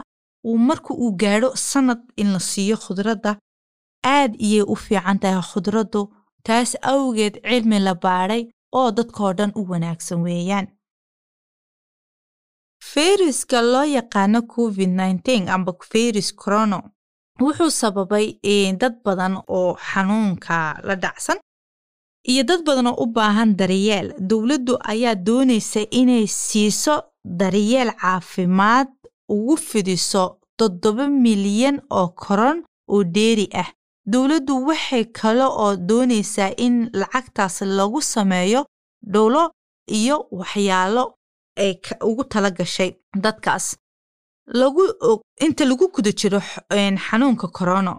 uu 0.47 0.57
marka 0.57 0.91
uu 0.93 1.11
gaadho 1.21 1.49
sannad 1.69 2.01
in 2.21 2.27
la 2.33 2.39
siiyo 2.39 2.77
khudradda 2.85 3.31
aad 4.15 4.31
iyay 4.47 4.65
u 4.73 4.75
fiican 4.83 5.19
tahay 5.21 5.41
khudraddu 5.51 6.01
taas 6.45 6.71
awgeed 6.91 7.35
cilmi 7.49 7.77
la 7.79 7.93
baadhay 8.03 8.43
oo 8.79 8.89
dadkoo 8.97 9.31
dhan 9.37 9.51
u 9.59 9.61
wanaagsan 9.69 10.21
weeyaan. 10.25 10.67
Fayruska 12.91 13.57
loo 13.73 13.83
yaqaano 13.97 14.39
covid 14.53 14.89
nneteen 14.89 15.43
amba 15.55 15.71
fayrus 15.91 16.29
corono 16.41 16.79
wuxuu 17.41 17.71
sababay 17.81 18.27
dad 18.81 18.95
badan 19.05 19.35
oo 19.57 19.71
xanuunka 19.89 20.57
la 20.87 20.95
dhacsan 21.03 21.37
iyo 22.31 22.43
dad 22.43 22.61
badan 22.67 22.87
oo 22.87 23.03
u 23.03 23.05
baahan 23.15 23.55
daryeel. 23.59 24.07
Dowladdu 24.29 24.73
ayaa 24.91 25.15
doonaysa 25.27 25.81
inay 25.91 26.27
siiso 26.27 26.95
daryeel 27.39 27.91
caafimaad 28.01 28.87
ugu 29.35 29.55
fidiso 29.57 30.23
toddoba 30.57 31.05
milyan 31.07 31.77
oo 31.89 32.07
koron 32.21 32.57
oo 32.93 33.03
dheeri 33.03 33.47
ah. 33.53 33.69
Dowladdu 34.11 34.53
waxay 34.67 35.05
kale 35.17 35.43
oo 35.45 35.75
doonaysaa 35.89 36.51
in 36.65 36.89
lacagtaas 36.99 37.61
lagu 37.61 38.01
sameeyo 38.01 38.61
dhowlo 39.13 39.51
iyo 39.87 40.27
waxyaalo 40.31 41.03
ay 41.57 41.73
ugu 42.09 42.23
tala 42.23 42.49
gashay 42.51 42.91
dadkaas. 43.23 43.77
Inta 45.45 45.63
lagu 45.65 45.85
guda 45.93 46.11
jiro 46.19 46.39
xanuunka 47.05 47.47
korono 47.47 47.93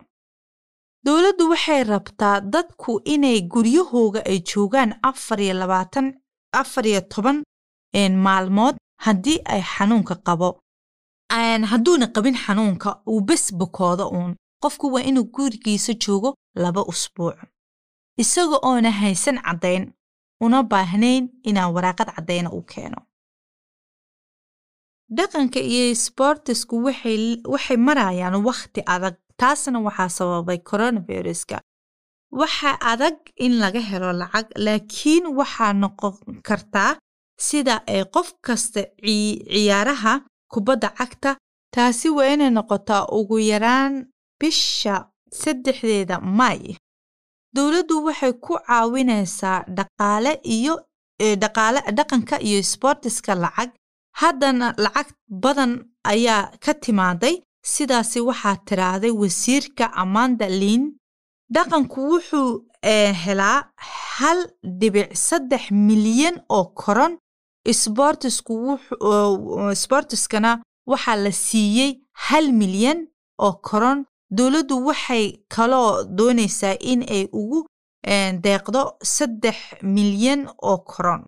dowladdu 1.06 1.44
waxay 1.52 1.82
rabtaa 1.92 2.40
dadku 2.54 2.92
inay 3.14 3.38
guryahooga 3.52 4.20
ay 4.30 4.38
joogaan 4.50 4.90
afar 6.60 6.86
iyo 6.86 7.00
toban 7.12 7.38
maalmood 8.24 8.76
haddii 9.04 9.40
ay 9.52 9.62
xanuunka 9.72 10.14
qabo. 10.26 10.48
Hadduuna 11.70 12.06
qabin 12.14 12.36
xanuunka 12.44 12.90
uu 13.10 13.20
bes 13.28 13.44
bukoodo 13.58 14.04
uun. 14.16 14.32
Qofku 14.62 14.86
waa 14.94 15.02
inuu 15.10 15.24
gurigiisa 15.34 15.92
joogo 15.94 16.34
laba 16.62 16.82
usbuuc. 16.92 17.36
Isaga 18.22 18.56
oona 18.68 18.90
haysan 18.90 19.38
caddayn 19.46 19.92
una 20.44 20.62
baahnayn 20.62 21.24
inaa 21.48 21.68
waraaqad 21.74 22.08
caddayna 22.16 22.50
u 22.58 22.62
keeno. 22.62 22.98
Dhaqanka 25.16 25.60
iyo 25.60 25.94
sbortisku 25.94 26.74
waxay 26.84 27.76
marayaan 27.86 28.36
wakhti 28.48 28.80
adag 28.94 29.16
taasna 29.40 29.78
waxaa 29.86 30.08
sababay 30.18 30.58
coronaviruska. 30.68 31.60
Waxaa 32.40 32.76
adag 32.92 33.16
in 33.36 33.52
laga 33.62 33.80
helo 33.80 34.12
lacag 34.12 34.46
laakiin 34.66 35.24
waxaa 35.38 35.72
noqon 35.72 36.14
kartaa 36.48 36.92
sida 37.46 37.74
ay 37.86 38.04
qof 38.14 38.28
kasta 38.46 38.80
ciyaaraha 39.04 40.12
kubadda 40.52 40.88
cagta 40.98 41.30
taasi 41.74 42.08
waa 42.16 42.28
inay 42.34 42.50
noqotaa 42.50 43.06
ugu 43.18 43.38
yaraan 43.38 43.92
bisha 44.40 44.94
saddexdeeda 45.40 46.20
may. 46.20 46.76
Dowladdu 47.54 48.04
waxay 48.06 48.32
ku 48.44 48.52
caawinaysaa 48.66 49.64
dhaqaale 49.76 50.32
iyo 50.56 50.74
dhaqaale 51.42 51.80
dhaqanka 51.96 52.36
iyo 52.48 52.62
sbortiska 52.62 53.34
lacag. 53.34 53.70
Haddana 54.20 54.74
lacag 54.84 55.08
badan 55.42 55.72
ayaa 56.12 56.50
ka 56.64 56.72
timaaday 56.74 57.34
sidaasi 57.74 58.20
waxaa 58.28 58.56
tiraahday 58.68 59.10
wasiirka 59.22 59.84
amanda 60.02 60.46
lin 60.60 60.82
dhaqanku 61.54 62.00
wuxuu 62.12 62.50
helaa 63.24 63.58
hal 64.18 64.38
dhibic 64.80 65.08
saddex 65.28 65.62
milyan 65.88 66.36
oo 66.56 66.64
koron. 66.82 67.12
Sbortiskana 69.82 70.50
waxaa 70.90 71.16
la 71.24 71.32
siiyey 71.32 71.90
hal 72.26 72.46
milyan 72.60 72.98
oo 73.46 73.52
koron. 73.68 73.98
Dowladdu 74.36 74.76
waxay 74.88 75.24
kaloo 75.54 76.04
doonaysaa 76.18 76.76
in 76.80 77.00
ay 77.16 77.24
ugu 77.40 77.66
deeqdo 78.44 78.82
saddex 79.02 79.56
milyan 79.82 80.40
oo 80.70 80.78
koron. 80.78 81.22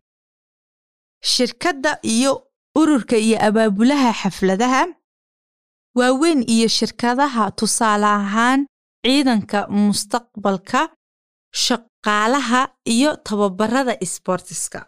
Shirkadda 1.21 1.99
iyo 2.03 2.31
ururka 2.79 3.17
iyo 3.17 3.37
abaabulaha 3.47 4.13
xafladaha 4.21 4.81
waaweyn 5.97 6.41
iyo 6.55 6.67
shirkadaha 6.77 7.43
tusaale 7.59 8.05
ahaan 8.21 8.59
ciidanka 9.05 9.59
mustaqbalka 9.85 10.81
shaqaalaha 11.65 12.61
iyo 12.93 13.11
tababarada 13.27 13.93
sbortiska 14.13 14.79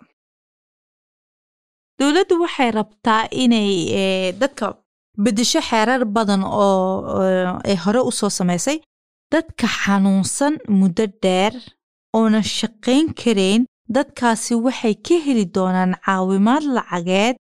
dowladdu 2.00 2.36
waxay 2.43 2.72
rabtaa 2.79 3.22
inay 3.43 3.72
dadka 4.41 4.65
beddesho 5.24 5.62
xeerar 5.70 6.03
badan 6.15 6.43
oo 6.43 7.60
ay 7.70 7.75
hore 7.84 8.00
u 8.10 8.12
soo 8.20 8.29
samaysay 8.39 8.77
dadka 9.34 9.65
xanuunsan 9.81 10.53
muddo 10.79 11.05
dheer 11.24 11.53
oonan 12.17 12.43
shaqayn 12.58 13.05
karayn 13.22 13.62
dadkaasi 13.96 14.53
waxay 14.65 14.96
ka 15.05 15.15
heli 15.25 15.46
doonaan 15.55 15.93
caawimaad 16.05 16.63
lacageed 16.75 17.36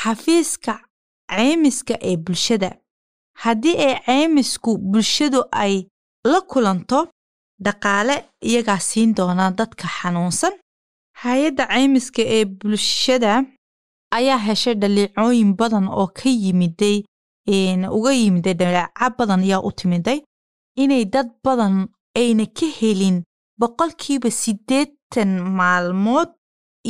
xafiiska 0.00 0.74
caymiska 1.32 1.94
ee 2.10 2.16
bulshada 2.24 2.70
haddii 3.42 3.76
ay 3.86 3.94
caymisku 4.06 4.78
bulshadu 4.78 5.40
ay 5.52 5.74
la 6.32 6.40
kulanto 6.50 7.08
dhaqaale 7.64 8.16
iyagaa 8.48 8.78
siin 8.88 9.14
doonaa 9.16 9.50
dadka 9.50 9.86
xanuunsan. 9.98 10.52
Hay'adda 11.22 11.66
caymiska 11.72 12.22
ee 12.36 12.44
bulshada 12.44 13.44
ayaa 14.18 14.38
heshay 14.46 14.74
dhaliicooyin 14.82 15.52
badan 15.60 15.86
oo 15.88 16.06
ka 16.18 16.28
yimiday 16.28 16.96
uga 17.96 18.12
yimiday 18.12 18.54
dhaleeca 18.60 19.10
badan 19.18 19.40
ayaa 19.46 19.60
u 19.68 19.70
timiday 19.78 20.18
inay 20.82 21.04
dad 21.04 21.28
badan 21.44 21.74
ayna 22.20 22.46
ka 22.58 22.66
helin 22.80 23.22
boqolkiiba 23.60 24.30
siddeetan 24.42 25.30
maalmood 25.58 26.28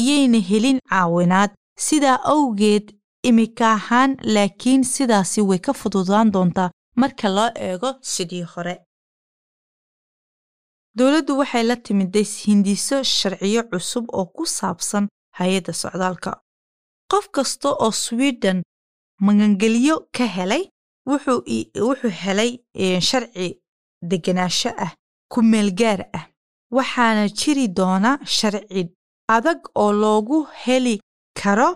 iyayna 0.00 0.38
helin 0.50 0.78
caawinaad. 0.90 1.50
Sidaa 1.86 2.18
awgeed 2.32 2.95
imika 3.30 3.66
ahaan 3.78 4.10
laakiin 4.34 4.82
sidaasi 4.94 5.40
way 5.48 5.58
ka 5.66 5.72
fududaan 5.80 6.28
doontaa 6.34 6.70
marka 7.00 7.28
loo 7.36 7.50
eego 7.68 7.90
sidii 8.12 8.42
hore. 8.52 8.74
Dowladdu 10.98 11.32
waxay 11.40 11.62
la 11.68 11.76
timiday 11.76 12.24
hindiso 12.44 12.96
sharciyo 13.16 13.62
cusub 13.70 14.04
oo 14.18 14.26
ku 14.36 14.44
saabsan 14.56 15.04
hay'adda 15.38 15.72
socdaalka. 15.82 16.30
Qof 17.10 17.24
kasta 17.34 17.68
oo 17.84 17.90
swiden 18.04 18.58
magangelyo 19.26 19.96
ka 20.16 20.24
helay 20.36 20.62
wuxuu 21.08 22.10
helay 22.22 22.50
sharci 23.08 23.48
deganaansho 24.10 24.70
ah 24.84 24.92
ku 25.32 25.38
meelgaar 25.50 26.00
ah. 26.18 26.24
Waxaana 26.76 27.24
jiri 27.38 27.66
doona 27.78 28.10
sharci 28.36 28.82
adag 29.36 29.60
oo 29.82 29.92
loogu 30.02 30.38
heli 30.64 30.94
karo 31.40 31.68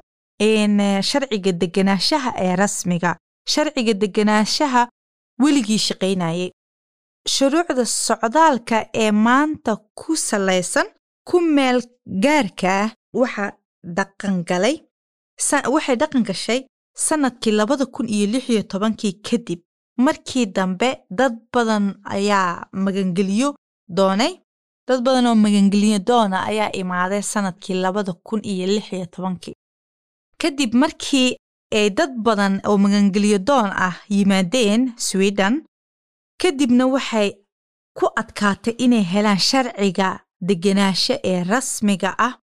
sharciga 0.45 1.53
deganaanshaha 1.61 2.31
ee 2.39 2.57
rasmiga. 2.57 3.17
Sharciga 3.53 3.95
deganaanshaha 4.03 4.89
weligii 5.43 5.79
shaqaynayay. 5.79 6.51
Shuruucda 7.29 7.85
socdaalka 7.87 8.89
ee 8.95 9.11
maanta 9.11 9.77
ku 9.95 10.17
salaysan 10.17 10.87
ku 11.29 11.41
meel 11.41 11.79
gaarka 12.25 12.69
ah 12.85 12.91
waxa 13.21 13.53
dhaqangalay 13.97 14.77
waxay 15.75 15.97
dhaqan 15.97 16.23
gashay 16.29 16.61
sannadkii 17.07 17.53
labada 17.53 17.87
kun 17.87 18.07
iyo 18.09 18.27
lix 18.33 18.45
iyo 18.51 18.63
tobankii 18.63 19.13
kadib. 19.27 19.61
Markii 19.99 20.47
dambe 20.47 20.89
dad 21.11 21.35
badan 21.53 21.85
ayaa 22.05 22.69
magangeliyo 22.73 23.49
doonay 23.97 24.33
dad 24.89 25.01
badan 25.05 25.27
oo 25.27 25.35
magangeliyo 25.35 25.99
doona 26.09 26.37
ayaa 26.51 26.71
imaaday 26.81 27.23
sannadkii 27.33 27.75
labada 27.85 28.13
kun 28.27 28.41
iyo 28.53 28.67
lix 28.75 28.87
iyo 28.93 29.07
tobankii 29.15 29.55
kadib 30.41 30.73
markii 30.83 31.31
ay 31.79 31.87
dad 31.99 32.13
badan 32.25 32.55
oo 32.69 32.77
magangeliyo 32.85 33.39
doon 33.49 33.71
ah 33.87 33.97
yimaadeen 34.17 34.83
sweden 35.07 35.55
kadibna 36.43 36.85
waxay 36.95 37.29
ku 37.99 38.07
adkaatay 38.21 38.75
inay 38.85 39.05
helaan 39.13 39.39
sharciga 39.49 40.09
deganaansho 40.49 41.15
ee 41.31 41.41
rasmiga 41.51 42.11
ah 42.27 42.35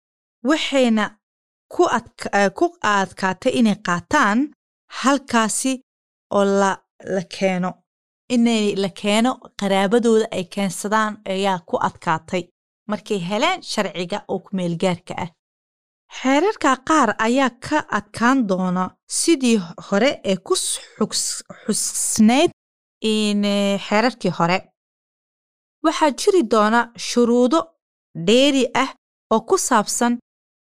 waxayna 0.49 1.05
ku 2.57 2.65
adkaatay 2.81 3.51
inay 3.59 3.75
qaataan 3.87 4.39
halkaasi 4.99 5.73
oo 6.37 6.43
la 6.63 6.71
keeno 7.35 7.71
inay 8.35 8.65
la 8.83 8.89
keeno 9.01 9.31
qaraabadooda 9.59 10.27
ay 10.37 10.43
keensadaan 10.53 11.13
ayaa 11.33 11.59
ku 11.69 11.75
adkaatay 11.87 12.43
markay 12.89 13.19
heleen 13.29 13.59
sharciga 13.71 14.17
oo 14.31 14.39
ku 14.45 14.49
meelgaarka 14.57 15.13
ah 15.23 15.29
xeerarka 16.11 16.75
qaar 16.87 17.09
ayaa 17.19 17.49
ka 17.59 17.77
adkaan 17.97 18.47
doona 18.49 18.83
sidii 19.07 19.57
hore 19.89 20.11
ee 20.23 20.35
ku 20.37 20.53
xusnayd 21.65 22.51
xeerarkii 23.87 24.31
hore. 24.37 24.57
Waxaa 25.83 26.11
jiri 26.19 26.41
doona 26.51 26.79
shuruudo 27.07 27.59
dheeri 28.27 28.65
ah 28.83 28.89
oo 29.33 29.41
ku 29.49 29.57
saabsan 29.57 30.13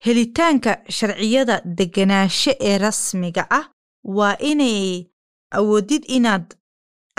helitaanka 0.05 0.71
sharciyada 0.97 1.55
deganaansho 1.77 2.51
ee 2.59 2.77
rasmiga 2.77 3.43
ah. 3.49 3.65
Waa 4.17 4.35
inay 4.51 5.07
awoodid 5.57 6.03
inaad 6.17 6.45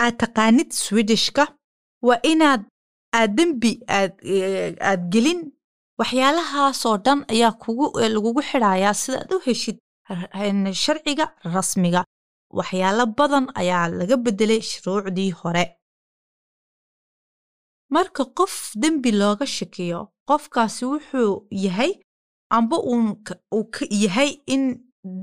aad 0.03 0.15
taqaanid 0.21 0.69
swidishka 0.83 1.43
waa 2.07 2.19
inaad 2.31 2.61
aad 3.17 3.31
dembi 3.37 3.71
aad 3.97 5.01
gelin 5.13 5.41
waxyaalahaasoo 6.01 6.97
dhan 7.05 7.19
ayaa 7.33 7.53
lagugu 8.15 8.41
xidhayaa 8.49 8.93
sidaad 9.03 9.31
u 9.35 9.39
heshid 9.45 9.77
sharciga 10.83 11.25
rasmiga. 11.55 12.01
Waxyaalo 12.59 13.05
badan 13.17 13.45
ayaa 13.61 13.85
laga 13.99 14.15
beddelay 14.25 14.61
shuruucdii 14.71 15.31
hore. 15.39 15.63
Marka 17.93 18.23
qof 18.37 18.53
dembi 18.81 19.11
looga 19.21 19.45
shakiyo 19.57 19.99
qofkaasi 20.29 20.83
wuxuu 20.91 21.31
yahay 21.65 21.91
amba 22.57 22.77
uu 22.91 23.63
yahay 24.03 24.31
in 24.53 24.63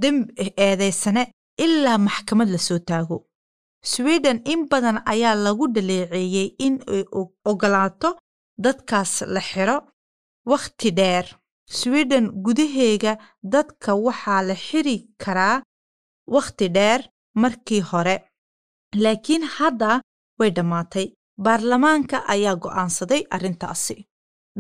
dembi 0.02 0.52
eedaysane 0.66 1.22
ilaa 1.64 1.98
maxkamad 2.06 2.48
la 2.54 2.58
soo 2.68 2.78
taago. 2.88 3.16
Sweden 3.92 4.38
in 4.52 4.60
badan 4.70 4.96
ayaa 5.12 5.34
lagu 5.44 5.64
dhaleeceeyey 5.74 6.48
in 6.66 6.74
ay 6.94 7.02
ogolaato 7.50 8.08
dadkaas 8.64 9.12
la 9.34 9.40
xiro 9.50 9.76
wakhti 10.52 10.90
dheer 10.98 11.26
sweden 11.78 12.24
gudaheega 12.44 13.12
dadka 13.54 13.90
waxaa 14.06 14.42
la 14.48 14.54
xiri 14.66 14.96
karaa 15.22 15.56
wakhti 16.34 16.66
dheer 16.76 17.00
markii 17.42 17.80
hore. 17.90 18.16
Laakiin 19.02 19.42
hadda 19.56 19.90
way 20.38 20.50
dhammaatay. 20.56 21.06
Baarlamaanka 21.44 22.16
ayaa 22.34 22.56
go'aansaday 22.62 23.22
arrintaasi. 23.34 23.96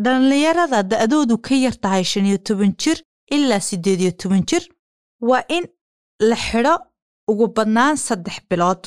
Dhallinyarada 0.04 0.80
da'doodu 0.90 1.36
ka 1.46 1.54
yar 1.64 1.76
tahay 1.82 2.04
shan 2.10 2.26
iyo 2.30 2.38
toban 2.46 2.72
jir 2.82 2.98
ilaa 3.34 3.60
siddeed 3.68 4.00
iyo 4.00 4.12
toban 4.20 4.42
jir 4.50 4.64
waa 5.28 5.42
in 5.56 5.64
la 6.28 6.36
xidho 6.46 6.74
ugu 7.30 7.46
badnaan 7.56 7.96
saddex 8.06 8.38
bilood. 8.50 8.82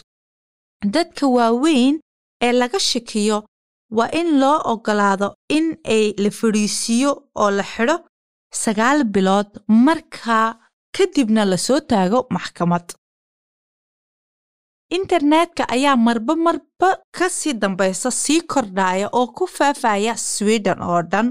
Dadka 0.93 1.25
waaweyn 1.35 1.95
ee 2.45 2.51
laga 2.61 2.79
shakiyo 2.79 3.37
waa 3.97 4.09
in 4.19 4.29
loo 4.41 4.57
oggolaado 4.71 5.27
in 5.57 5.67
ay 5.95 6.05
la 6.23 6.29
fadhiisiiyo 6.39 7.11
oo 7.41 7.51
la 7.57 7.63
xidho 7.73 7.95
sagaal 8.63 9.03
bilood 9.13 9.49
markaa 9.67 10.47
kadibna 10.97 11.45
la 11.45 11.57
soo 11.57 11.79
taago 11.79 12.19
maxkamad. 12.35 12.85
Internetka 14.97 15.63
ayaa 15.75 15.95
marba 15.95 16.35
marba 16.35 16.89
ka 17.17 17.29
sii 17.29 17.53
dambaysa 17.61 18.11
sii 18.11 18.41
kordhaya 18.51 19.07
oo 19.13 19.27
ku 19.27 19.47
faafaya 19.47 20.13
sweden 20.17 20.81
oo 20.81 21.01
dhan. 21.11 21.27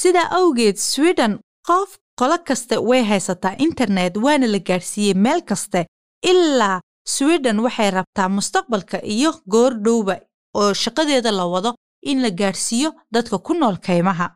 Sidaa 0.00 0.28
awgeed 0.38 0.76
sweden 0.76 1.32
qof 1.66 1.96
qolo 2.18 2.36
kaste 2.46 2.76
way 2.88 3.02
haysataa 3.10 3.54
internet 3.58 4.16
waana 4.24 4.46
la 4.46 4.58
gaadhsiiyey 4.68 5.14
meel 5.14 5.40
kaste. 5.48 5.86
Ilaa 6.30 6.80
sweden 7.14 7.58
waxay 7.64 7.90
rabtaa 7.90 8.28
mustaqbalka 8.28 8.98
iyo 9.14 9.30
goordhowba 9.52 10.14
oo 10.60 10.72
shaqadeeda 10.82 11.30
la 11.38 11.44
wado 11.52 11.70
in 12.10 12.22
la 12.24 12.30
gaadhsiiyo 12.40 12.90
dadka 13.14 13.36
ku 13.46 13.52
nool 13.54 13.76
kaymaha. 13.86 14.26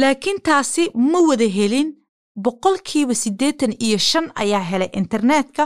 Laakiin 0.00 0.38
taasi 0.46 0.82
ma 1.12 1.18
wada 1.28 1.48
helin 1.56 1.88
boqolkiiba 2.44 3.14
siddeetan 3.22 3.72
iyo 3.86 3.98
shan 3.98 4.26
ayaa 4.42 4.64
helay 4.70 4.90
internetka. 5.00 5.64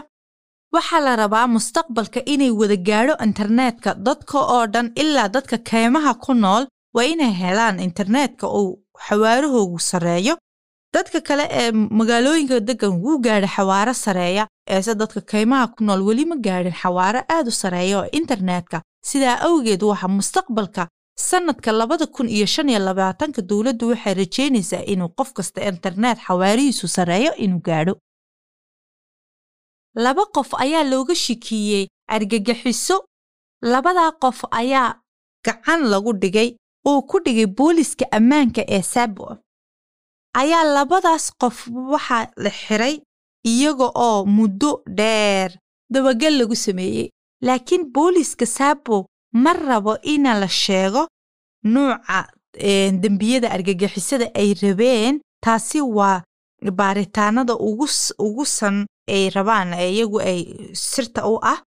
Waxaa 0.75 1.01
la 1.07 1.17
rabaa 1.23 1.47
mustaqbalka 1.57 2.21
inay 2.33 2.51
wada 2.61 2.77
gaadho 2.89 3.15
internetka. 3.27 3.91
Dadka 4.07 4.39
oo 4.55 4.67
dhan 4.75 4.89
ilaa 5.03 5.29
dadka 5.29 5.57
kaymaha 5.71 6.13
ku 6.25 6.33
nool 6.35 6.65
waa 6.95 7.05
inay 7.13 7.33
helaan 7.43 7.77
internetka 7.89 8.47
uu 8.61 8.71
xawaarahoogu 9.07 9.79
sarreeyo 9.91 10.35
dadka 10.95 11.21
kale 11.29 11.45
ee 11.51 11.71
magaalooyinka 11.73 12.61
deggan 12.69 12.95
wuu 13.05 13.19
gaadha 13.25 13.49
xawaaro 13.57 13.95
sareeya 14.05 14.45
eese 14.75 14.95
dadka 14.95 15.21
kaymaha 15.21 15.67
ku 15.75 15.85
nool 15.85 16.03
weli 16.09 16.25
ma 16.31 16.37
gaadhin 16.47 16.73
xawaaro 16.83 17.21
aad 17.35 17.47
u 17.49 17.51
sareeya 17.63 17.99
oo 18.01 18.09
internetka. 18.13 18.83
Sidaa 19.09 19.37
awgeed 19.47 19.83
waxa 19.83 20.09
mustaqbalka 20.19 20.83
sannadka 21.29 21.73
labada 21.73 22.07
kun 22.07 22.29
iyo 22.29 22.47
shan 22.55 22.69
iyo 22.69 22.79
labaatanka 22.89 23.41
dowladdu 23.51 23.89
waxay 23.93 24.15
rajaynaysaa 24.21 24.85
inuu 24.93 25.09
qof 25.19 25.33
kasta 25.37 25.61
internet 25.73 26.19
xawaarihiisu 26.27 26.89
sarreeyo 26.97 27.33
inuu 27.45 27.61
gaadho. 27.67 27.95
Laba 30.05 30.25
qof 30.35 30.51
ayaa 30.65 30.85
looga 30.93 31.15
shikiyey 31.15 31.87
argagixiso. 32.15 32.97
Labadaa 33.73 34.13
qof 34.23 34.39
ayaa 34.51 35.01
gacan 35.47 35.81
lagu 35.93 36.13
dhigay 36.23 36.49
oo 36.89 37.03
ku 37.11 37.17
dhigay 37.25 37.47
booliska 37.47 38.05
ammaanka 38.17 38.63
ee 38.69 38.83
sabo 38.83 39.37
ayaa 40.35 40.65
labadaas 40.65 41.33
qof 41.41 41.69
waxaa 41.93 42.31
la 42.37 42.51
xiray 42.51 43.01
iyaga 43.45 43.89
oo 43.95 44.25
muddo 44.27 44.83
dheer 44.87 45.51
dabagal 45.93 46.35
lagu 46.39 46.57
sameeyey. 46.57 47.11
Laakiin 47.43 47.85
booliiska 47.95 48.47
saabo 48.47 49.07
ma 49.33 49.53
rabo 49.53 49.99
ina 50.03 50.35
la 50.41 50.49
sheego 50.49 51.09
nuuca 51.65 52.29
dembiyada 53.03 53.51
argagixisada 53.51 54.31
ay 54.35 54.55
rabeen. 54.63 55.21
Taasi 55.45 55.81
waa 55.81 56.23
baaritaanada 56.79 57.55
ugu 58.19 58.45
san 58.47 58.87
ay 59.09 59.31
rabaan 59.35 59.75
iyagu 59.75 60.21
ay 60.21 60.71
sirta 60.73 61.27
u 61.29 61.39
ah. 61.43 61.59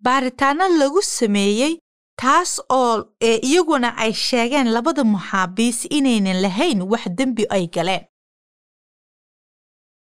Baaritaano 0.00 0.68
lagu 0.80 1.02
sameeyey 1.02 1.78
taas 2.16 2.60
oo 2.70 3.04
iyaguna 3.20 3.96
ay 3.96 4.12
sheegeen 4.12 4.68
labada 4.72 5.04
muxaabiis 5.04 5.84
inaynan 5.90 6.40
lahayn 6.42 6.82
wax 6.82 7.04
dembi 7.18 7.44
ay 7.50 7.66
galeen 7.74 8.04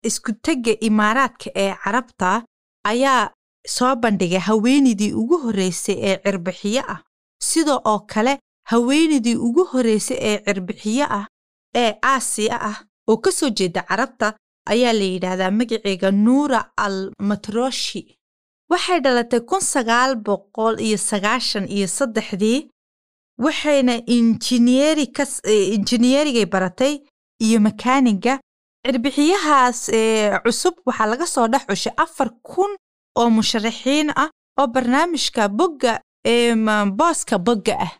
isku-tegga 0.10 0.74
imaaraadka 0.88 1.48
ee 1.64 1.74
carabta 1.84 2.44
ayaa 2.92 3.32
soo 3.76 3.96
bandhigay 4.04 4.40
haweenaydii 4.50 5.14
ugu 5.22 5.38
horreysay 5.44 5.96
ee 6.10 6.18
cirbixiyo 6.26 6.84
ah. 6.94 7.00
Sida 7.50 7.76
oo 7.92 8.00
kale 8.12 8.34
haweenaydii 8.72 9.36
ugu 9.48 9.64
horreysay 9.72 10.18
ee 10.30 10.38
cirbixiyo 10.46 11.06
ah 11.18 11.26
ee 11.82 11.92
aasiya 12.12 12.58
ah 12.70 12.78
oo 13.10 13.18
ka 13.24 13.32
soo 13.32 13.50
jeeda 13.58 13.82
carabta 13.90 14.28
ayaa 14.74 14.94
la 15.00 15.04
yidhaahdaa 15.14 15.52
magaceega 15.60 16.10
nuura 16.26 16.60
al 16.86 16.98
matroshi 17.30 18.02
waxay 18.72 19.00
dhalatay 19.06 19.40
kun 19.50 19.62
sagaal 19.74 20.12
boqol 20.28 20.76
iyo 20.88 20.98
sagaashan 21.10 21.66
iyo 21.76 21.88
saddexdii 21.98 22.60
waxayna 23.46 23.96
injineerigay 25.76 26.46
baratay 26.54 26.94
iyo 27.46 27.60
makaaniga 27.68 28.40
cirbixiyahaas 28.86 29.80
cusub 30.46 30.76
waxaa 30.88 31.08
laga 31.12 31.26
soo 31.34 31.48
dhex 31.54 31.64
cushay 31.70 31.94
afar 32.04 32.30
kun 32.50 32.72
oo 33.20 33.30
musharaxiin 33.38 34.08
ah 34.24 34.30
oo 34.60 34.68
barnaamijka 34.74 35.44
bogga 35.60 35.94
booska 36.98 37.38
bogga 37.48 37.76
ah. 37.86 37.94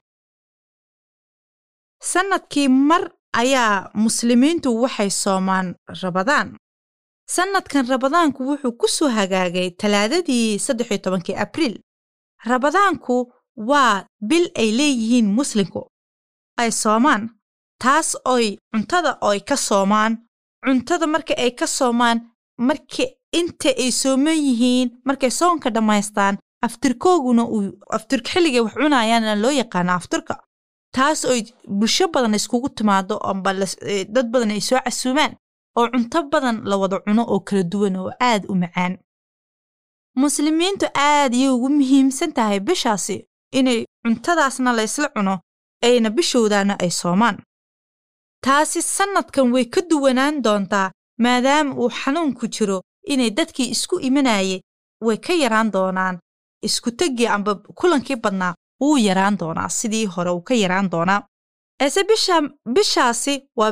Sannadkii 2.12 2.68
mar 2.90 3.04
ayaa 3.42 3.90
muslimiintu 4.06 4.70
waxay 4.84 5.10
soomaan 5.10 5.68
rabadaan 6.02 6.48
sannadkan 7.36 7.88
rabadaanku 7.94 8.40
wuxuu 8.50 8.72
ku 8.80 8.88
soo 8.88 9.10
hagaagay 9.18 9.68
talaadadii 9.82 10.60
saddex 10.66 10.88
iyo 10.92 10.98
tobankii 11.06 11.36
abriil 11.46 11.76
rabadaanku 12.50 13.16
waa 13.70 14.06
bil 14.30 14.46
ay 14.62 14.70
leeyihiin 14.80 15.28
muslimku 15.38 15.82
ay 16.62 16.70
soomaan 16.72 17.24
taas 17.84 18.10
oy 18.34 18.46
cuntada 18.72 19.12
oy 19.30 19.40
ka 19.50 19.56
soomaan 19.68 20.14
cuntada 20.66 21.08
marka 21.08 21.34
ay 21.44 21.52
ka 21.60 21.68
soomaan 21.68 22.18
marka 22.68 23.04
inta 23.40 23.70
ay 23.84 23.92
sooman 23.92 24.38
yihiin 24.48 24.88
markay 25.08 25.32
soonka 25.40 25.70
dhammaystaan 25.76 26.36
aftirkooguna 26.66 27.44
uu 27.56 27.64
aftirka 27.98 28.30
xilligay 28.34 28.62
wax 28.66 28.74
cunayaana 28.82 29.36
loo 29.44 29.52
yaqaana 29.62 29.94
afturka 30.00 30.34
taas 30.96 31.26
oy 31.32 31.42
bulsho 31.80 32.06
badan 32.14 32.34
iskugu 32.40 32.70
timaado 32.78 33.16
amba 33.32 33.54
dad 34.16 34.28
badan 34.34 34.52
ay 34.56 34.62
soo 34.62 34.80
casuumaan 34.86 35.34
oo 35.78 35.88
cunto 35.94 36.20
badan 36.32 36.58
la 36.70 36.76
wada 36.82 36.98
cuno 37.06 37.24
oo 37.34 37.40
kala 37.48 37.64
duwan 37.72 37.96
oo 37.96 38.12
aad 38.30 38.44
u 38.52 38.56
macaan. 38.62 38.94
Muslimiintu 40.16 40.86
aad 40.96 41.34
yay 41.36 41.50
ugu 41.56 41.70
muhiimsan 41.70 42.32
tahay 42.34 42.60
bishaasi 42.60 43.18
inay 43.52 43.80
cuntadaasna 44.04 44.72
laysla 44.78 45.10
cuno 45.16 45.34
ayna 45.84 46.10
bishoodaana 46.10 46.74
ay 46.84 46.92
soomaan 46.92 47.38
taasi 48.46 48.82
sannadkan 48.82 49.52
way 49.54 49.66
ka 49.74 49.82
duwanaan 49.90 50.36
doontaa 50.46 50.92
maadaama 51.24 51.72
uu 51.82 51.90
xanuunku 52.00 52.46
jiro 52.56 52.78
inay 53.14 53.30
dadkii 53.38 53.70
isku 53.76 53.96
imanayay 54.08 54.60
way 55.06 55.18
ka 55.18 55.34
yaraan 55.44 55.72
doonaan. 55.76 56.16
Isku-teggii 56.68 57.28
amba 57.36 57.56
kulankii 57.80 58.16
badnaa 58.24 58.54
wuu 58.82 58.98
yaraan 58.98 59.38
doonaa 59.42 59.70
sidii 59.70 60.06
hore 60.14 60.30
uu 60.32 60.42
ka 60.42 60.54
yaraan 60.64 60.90
doonaa. 60.92 61.22
Ese 61.86 62.04
bisha 62.04 62.42
bishaasi 62.76 63.34
waa 63.58 63.72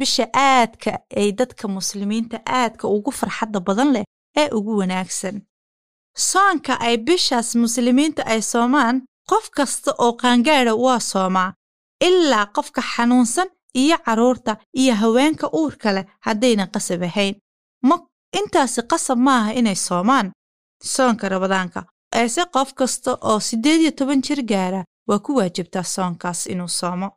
bisha 0.00 0.24
aadka 0.34 0.90
ay 1.16 1.32
dadka 1.32 1.68
muslimiinta 1.68 2.36
aadka 2.46 2.88
ugu 2.88 3.10
farxadda 3.18 3.60
badan 3.60 3.90
leh 3.94 4.04
ee 4.36 4.48
ugu 4.58 4.76
wanaagsan. 4.80 5.36
Soonka 6.16 6.72
ay 6.80 6.96
bishaas 7.06 7.54
muslimiinta 7.56 8.22
ay 8.26 8.42
soomaan 8.42 8.96
qof 9.30 9.50
kasta 9.56 9.90
oo 9.98 10.12
qaangaadha 10.20 10.74
waa 10.84 11.00
soomaa 11.00 11.52
ilaa 12.08 12.46
qofka 12.56 12.82
xanuunsan 12.92 13.48
iyo 13.74 13.96
carruurta 14.04 14.56
iyo 14.76 14.94
haweenka 14.94 15.46
uurka 15.60 15.92
leh 15.92 16.04
haddaynan 16.26 16.70
qasab 16.74 17.02
ahayn. 17.02 17.34
Ma 17.82 17.96
intaasi 18.38 18.82
qasab 18.82 19.18
maaha 19.18 19.52
inay 19.52 19.74
soomaan? 19.76 20.32
Soonka 20.84 21.28
rabadaanka 21.28 21.84
eese 22.16 22.42
qof 22.52 22.72
kasta 22.74 23.18
oo 23.20 23.40
siddeed 23.40 23.80
iyo 23.80 23.90
toban 23.90 24.22
jir 24.22 24.42
gaara 24.50 24.84
waa 25.08 25.18
ku 25.18 25.36
waajibtaa 25.36 25.82
soonkaas 25.82 26.46
inuu 26.46 26.68
soomo. 26.68 27.08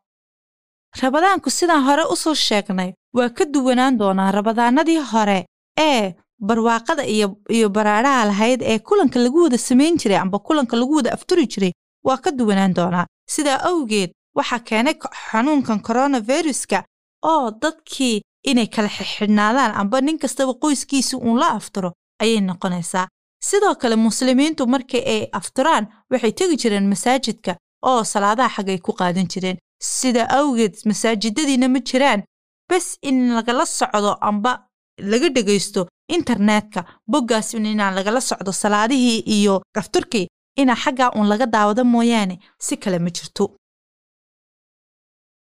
Rabadaanku 1.01 1.49
sidaan 1.49 1.83
hore 1.83 2.03
u 2.13 2.15
soo 2.15 2.33
sheegnay 2.35 2.93
waa 3.17 3.29
ka 3.29 3.45
duwanaan 3.53 3.97
doonaa 3.99 4.31
rabadaanadii 4.31 4.97
hore 5.11 5.45
ee 5.79 6.13
barwaaqada 6.47 7.03
iyo 7.49 7.69
baraadhaha 7.69 8.25
lahayd 8.25 8.61
ee 8.61 8.79
kulanka 8.79 9.19
lagu 9.19 9.43
wada 9.43 9.57
samayn 9.57 9.97
jiray 9.97 10.17
amba 10.17 10.39
kulanka 10.39 10.77
lagu 10.77 10.95
wada 10.95 11.13
afturi 11.13 11.47
jiray 11.47 11.71
waa 12.07 12.17
ka 12.17 12.31
duwanaan 12.31 12.73
doonaa. 12.75 13.05
Sidaa 13.29 13.59
awgeed 13.69 14.11
waxaa 14.37 14.59
keenay 14.67 14.95
xanuunkan 15.31 15.79
koronaviruska 15.87 16.83
oo 17.31 17.51
dadkii 17.61 18.21
inay 18.51 18.67
kala 18.75 18.89
xixidhnaadaan 18.97 19.71
amba 19.81 20.01
nin 20.01 20.19
kastaba 20.23 20.53
qoyskiisi 20.63 21.15
uun 21.15 21.39
la 21.39 21.47
afturo 21.57 21.89
ayay 22.23 22.41
noqonaysaa. 22.41 23.07
Sidoo 23.47 23.75
kale 23.75 23.95
muslimiintu 23.95 24.67
markii 24.73 25.03
ay 25.13 25.21
afturaan 25.39 25.85
waxay 26.11 26.31
tegi 26.39 26.55
jireen 26.61 26.87
masaajidka 26.93 27.51
oo 27.89 28.03
salaadaha 28.03 28.49
xaggay 28.55 28.77
ku 28.85 28.91
qaadan 28.99 29.27
jireen. 29.31 29.57
Sida 29.81 30.23
awgeed 30.39 30.73
masaajidadiina 30.89 31.67
ma 31.69 31.79
jiraan 31.89 32.21
bes 32.69 32.87
in 33.09 33.17
lagala 33.35 33.65
socdo 33.65 34.11
amba 34.29 34.51
laga 35.11 35.27
dhegaysto 35.35 35.81
internetka 36.17 36.81
boggaas 37.11 37.53
inaan 37.53 37.95
lagala 37.95 38.21
socdo 38.21 38.51
salaadihii 38.51 39.19
iyo 39.35 39.55
afturkii 39.79 40.27
inaa 40.61 40.75
xaggaa 40.83 41.11
uun 41.15 41.27
laga 41.31 41.45
daawado 41.55 41.83
mooyaane 41.93 42.35
si 42.65 42.77
kale 42.77 42.99
ma 42.99 43.09
jirto 43.17 43.43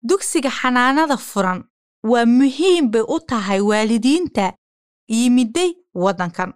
dugsiga 0.02 0.50
xanaanada 0.50 1.16
furan 1.16 1.64
waa 2.10 2.26
muhiim 2.26 2.90
bay 2.90 3.02
u 3.08 3.18
tahay 3.20 3.60
waalidiinta 3.60 4.52
yimiday 5.08 5.70
waddankan. 5.94 6.52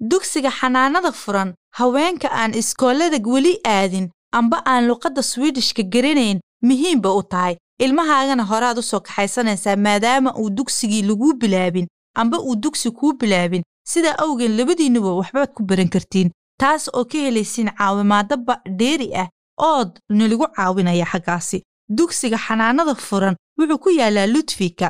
Dugsiga 0.00 0.50
xanaanada 0.50 1.12
furan 1.12 1.54
haweenka 1.78 2.28
aan 2.32 2.54
iskoolada 2.54 3.18
weli 3.26 3.58
aadin 3.66 4.10
amba 4.32 4.62
aan 4.66 4.86
luqadda 4.88 5.22
swidishka 5.22 5.82
garanayn 5.82 6.40
muhiim 6.62 7.00
bay 7.00 7.12
u 7.12 7.22
tahay. 7.22 7.56
Ilmahaagana 7.80 8.44
horaad 8.44 8.78
u 8.78 8.82
soo 8.82 9.00
kaxaysanaysaa 9.00 9.76
maadaama 9.76 10.34
uu 10.40 10.50
dugsigii 10.50 11.02
laguu 11.02 11.32
bilaabin 11.40 11.86
amba 12.14 12.38
uu 12.40 12.56
dugsi 12.56 12.90
kuu 12.90 13.12
bilaabin 13.12 13.62
sidaa 13.88 14.16
awgeed 14.24 14.50
labadiinnuba 14.58 15.12
waxbaad 15.20 15.50
ku 15.56 15.62
baran 15.62 15.88
kartiin 15.88 16.30
taas 16.60 16.88
oo 16.92 17.04
ka 17.04 17.18
helaysiin 17.18 17.70
caawimaadaba 17.78 18.54
dheeri 18.78 19.08
ah 19.22 19.28
ood 19.70 19.90
nalagu 20.18 20.46
caawinaya 20.56 21.06
xaggaasi 21.12 21.62
dugsiga 21.98 22.38
xanaanada 22.46 22.94
furan 22.94 23.36
wuxuu 23.58 23.78
ku 23.84 23.90
yaallaa 24.00 24.26
ludfika 24.34 24.88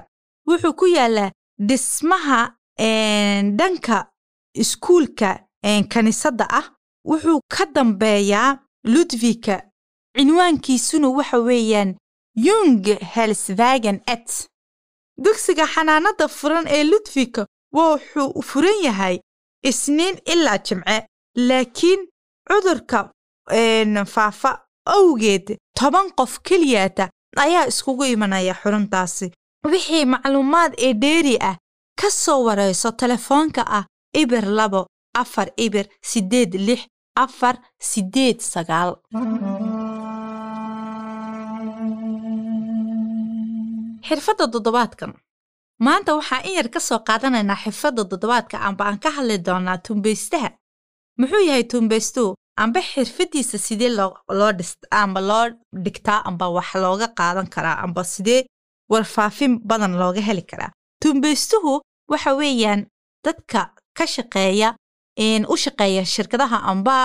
wuxuu 0.49 0.73
ku 0.81 0.87
yaallaa 0.87 1.31
dhismaha 1.69 2.39
dhanka 3.59 3.97
iskuulka 4.55 5.29
kiniisadda 5.93 6.47
ah. 6.51 6.67
Wuxuu 7.11 7.41
ka 7.49 7.65
dambeeyaa 7.75 8.59
ludvika 8.85 9.55
cinwaankiisuna 10.17 11.09
waxa 11.09 11.39
weeyaan 11.39 11.91
yung 12.47 12.85
helsvagen 13.15 14.01
et 14.07 14.49
dugsiga 15.25 15.67
xanaanada 15.67 16.29
furan 16.29 16.67
ee 16.69 16.85
ludvika 16.93 17.47
wuxuu 17.77 18.43
furan 18.43 18.79
yahay 18.87 19.17
isniin 19.71 20.17
ilaa 20.33 20.59
jimce 20.59 20.99
laakiin 21.49 22.01
cudurka 22.49 22.99
faafa 24.15 24.53
awgeed 24.87 25.57
toban 25.79 26.11
qof 26.19 26.41
keliyaata 26.47 27.11
ayaa 27.37 27.67
iskugu 27.67 28.05
imanaya 28.05 28.55
xuruntaasi. 28.63 29.31
Wixii 29.73 30.05
macluumaad 30.13 30.73
ee 30.79 30.93
dheeri 31.03 31.37
ah 31.41 31.57
ka 32.01 32.11
soo 32.11 32.45
warayso 32.47 32.91
telefoonka 32.93 33.63
ah 33.79 33.85
ibir 34.15 34.45
labo 34.59 34.87
afar 35.15 35.49
ibir 35.57 35.87
siddeed 36.03 36.55
lix 36.55 36.81
afar 37.17 37.57
siddeed 37.91 38.39
sagaal. 38.41 38.91
Xirfadda 44.09 44.47
toddobaadkan. 44.53 45.13
Maanta 45.85 46.15
waxaan 46.19 46.45
in 46.49 46.55
yar 46.59 46.69
ka 46.75 46.81
soo 46.81 46.99
qaadanaynaa 47.09 47.57
xirfadda 47.65 48.03
toddobaadka 48.11 48.57
amba 48.69 48.85
aan 48.89 48.99
ka 49.05 49.11
hadli 49.17 49.37
doonaa 49.47 49.79
tuumbaystaha 49.87 50.51
muxuu 51.21 51.43
yahay 51.49 51.65
tuumbaystuhu 51.73 52.35
amba 52.63 52.81
xirfaddiisa 52.91 53.59
sidee 53.67 53.89
loo 53.99 54.53
dhist 54.59 54.81
amba 55.03 55.21
loo 55.31 55.47
dhigtaa 55.85 56.21
amba 56.29 56.47
wax 56.57 56.75
looga 56.83 57.09
qaadan 57.19 57.47
karaa 57.55 57.77
amba 57.85 58.03
sidee 58.05 58.41
warfaafin 58.93 59.53
badan 59.69 59.93
looga 60.01 60.21
heli 60.29 60.43
karaa. 60.51 60.71
Tuumbaystuhu 61.03 61.73
waxa 62.13 62.31
weeyaan 62.41 62.81
dadka 63.25 63.61
ka 63.99 64.05
shaqeeya 64.15 64.69
u 65.53 65.57
shaqeeya 65.65 66.05
shirkadaha 66.15 66.59
amba 66.73 66.97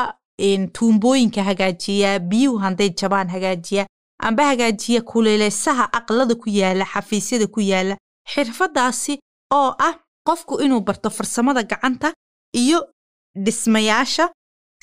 tuumbooyinka 0.76 1.41
hagaajiya 1.50 2.20
biyuhu 2.20 2.58
hadday 2.65 2.89
jabaan 3.02 3.30
hagaajiya 3.36 3.86
amba 4.28 4.44
hagaajiya 4.52 5.02
kuleeleysaha 5.02 5.86
aqlada 6.00 6.36
ku 6.41 6.50
yaalla 6.50 6.86
xafiisyada 6.94 7.48
ku 7.48 7.60
yaalla 7.72 7.96
xirfadaasi 8.34 9.13
oo 9.60 9.70
ah 9.88 9.94
qofku 10.28 10.54
inuu 10.65 10.82
barto 10.88 11.10
farsamada 11.18 11.63
gacanta 11.63 12.13
iyo 12.62 12.80
dhismayaasha 13.46 14.26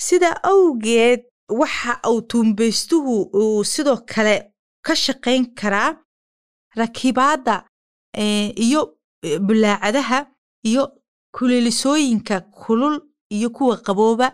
sidaa 0.06 0.36
awgeed 0.52 1.20
waxa 1.60 1.92
uu 2.10 2.20
tuumbaystuhu 2.30 3.14
uu 3.40 3.64
sidoo 3.72 3.96
kale 4.12 4.36
ka 4.86 4.94
shaqayn 5.04 5.44
karaa 5.60 5.90
rakibaadda 6.80 7.54
iyo 8.66 8.80
bulaacadaha 9.46 10.18
iyo 10.70 10.84
kuleelisooyinka 11.36 12.40
kulul 12.40 12.96
iyo 13.36 13.48
kuwa 13.56 13.76
qabooba 13.86 14.26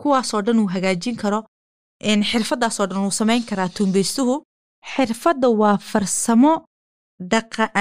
kuwaasoo 0.00 0.42
dhan 0.46 0.58
uu 0.62 0.66
hagaajin 0.74 1.16
karo 1.22 1.40
xirfadaasoo 2.30 2.86
dhan 2.86 3.04
uu 3.06 3.10
samayn 3.20 3.42
karaa 3.50 3.68
tuumbaystuhu 3.76 4.34
xirfadda 4.94 5.48
waa 5.60 5.78
farsamo 5.90 6.52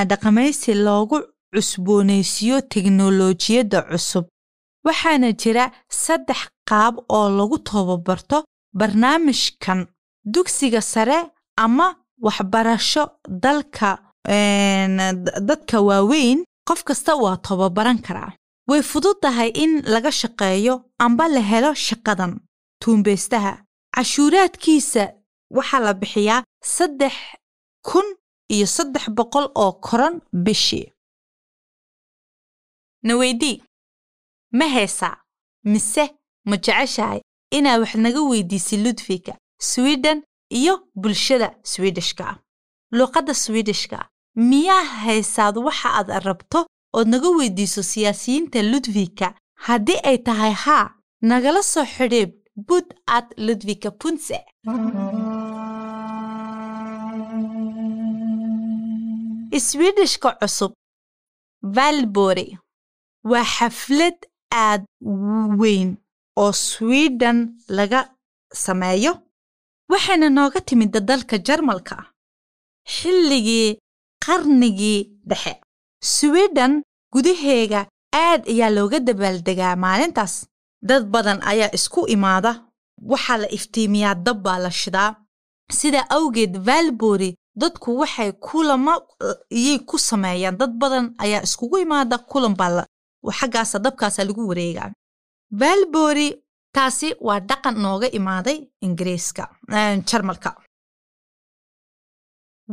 dhaqamaysi 0.09 0.73
loogu 0.87 1.17
cusboonaysiiyo 1.55 2.57
teknolojiyadda 2.73 3.79
cusub 3.89 4.25
waxaana 4.85 5.29
jira 5.41 5.65
saddex 6.03 6.39
qaab 6.69 6.95
oo 7.15 7.27
lagu 7.37 7.57
tababarto 7.69 8.37
barnaamijkan. 8.79 9.79
Dugsiga 10.33 10.81
sare 10.81 11.19
ama 11.63 11.87
waxbarasho 12.25 13.03
dalka 13.43 13.89
dadka 15.49 15.77
waaweyn 15.87 16.39
qof 16.67 16.83
kasta 16.87 17.11
waa 17.23 17.37
tababaran 17.47 17.99
karaa. 18.07 18.31
Way 18.69 18.81
fududtahay 18.91 19.49
in 19.63 19.71
laga 19.93 20.11
shaqeeyo 20.21 20.73
amba 21.05 21.25
la 21.35 21.41
helo 21.51 21.71
shaqadan. 21.87 22.33
Tuumbeystaha 22.81 23.53
cashuuraadkiisa 23.95 25.03
waxaa 25.57 25.79
la 25.85 25.93
bixiyaa 26.01 26.43
saddex 26.75 27.13
kun 27.87 28.07
iyo 28.55 28.65
saddex 28.75 29.03
boqol 29.17 29.45
oo 29.63 29.71
koran 29.87 30.15
bishii 30.45 30.85
ma 34.51 34.65
heesaa 34.75 35.17
mise 35.63 36.03
ma 36.45 36.55
jeceshahay 36.57 37.21
inaa 37.57 37.77
wax 37.79 37.95
naga 37.95 38.21
weydiisay 38.21 38.79
ludfika 38.83 39.33
swiden 39.69 40.23
iyo 40.49 40.73
bulshada 40.95 41.55
swidishka 41.63 42.23
ah? 42.29 42.37
Luuqadda 42.91 43.33
swidishka 43.33 44.09
miyaa 44.35 44.83
haysaad 44.83 45.57
waxa 45.57 45.89
aad 45.99 46.09
rabto 46.27 46.59
ood 46.93 47.07
naga 47.07 47.29
weydiiso 47.29 47.83
siyaasiyiinta 47.83 48.61
ludvika 48.71 49.27
haddii 49.65 49.99
ay 50.03 50.17
tahay 50.17 50.51
haa 50.63 50.93
nagala 51.21 51.63
soo 51.63 51.85
xidhiib 51.85 52.31
bud 52.67 52.85
at 53.07 53.27
ludvika 53.37 53.91
punse. 53.91 54.37
Swidishka 59.67 60.31
cusub 60.39 60.73
valbori 61.75 62.57
waa 63.23 63.43
xaflad 63.43 64.17
aad 64.51 64.81
weyn 65.61 65.89
oo 66.41 66.51
swiden 66.51 67.37
laga 67.77 67.99
sameeyo 68.65 69.13
waxayna 69.91 70.27
nooga 70.29 70.59
timid 70.67 70.91
dalka 71.09 71.35
jarmalka 71.47 71.95
xilligii 72.95 73.77
qarnigii 74.25 74.99
dhexe 75.29 75.53
swiden 76.15 76.73
gudaheega 77.13 77.81
aad 78.25 78.41
ayaa 78.51 78.69
looga 78.77 78.99
dabaaldegaa 78.99 79.75
maalintaas. 79.75 80.35
Dad 80.89 81.03
badan 81.13 81.39
ayaa 81.51 81.69
isku 81.77 82.01
imaada 82.15 82.51
waxaa 83.11 83.37
la 83.43 83.47
iftiimiyaa 83.57 84.15
dab 84.25 84.37
baa 84.45 84.59
la 84.63 84.71
shidaa. 84.81 85.15
Sidaa 85.79 86.09
awgeed 86.17 86.53
valbori 86.67 87.29
dadku 87.61 87.89
waxay 88.01 88.31
kulamo 88.47 88.93
iyay 89.59 89.79
ku 89.89 89.97
sameeyaan. 90.09 90.57
Dad 90.57 90.71
badan 90.81 91.05
ayaa 91.23 91.41
iskugu 91.47 91.77
imaada 91.85 92.17
kulan 92.17 92.55
baa 92.59 92.69
xaggaasa 93.39 93.79
dabkaasa 93.79 94.23
lagu 94.23 94.47
wareegaa. 94.49 94.91
Valbori 95.59 96.27
taasi 96.75 97.15
waa 97.27 97.39
dhaqan 97.39 97.75
nooga 97.83 98.07
imaaday 98.11 98.57
ingiriiska 98.85 99.43
jarmalka. 100.09 100.51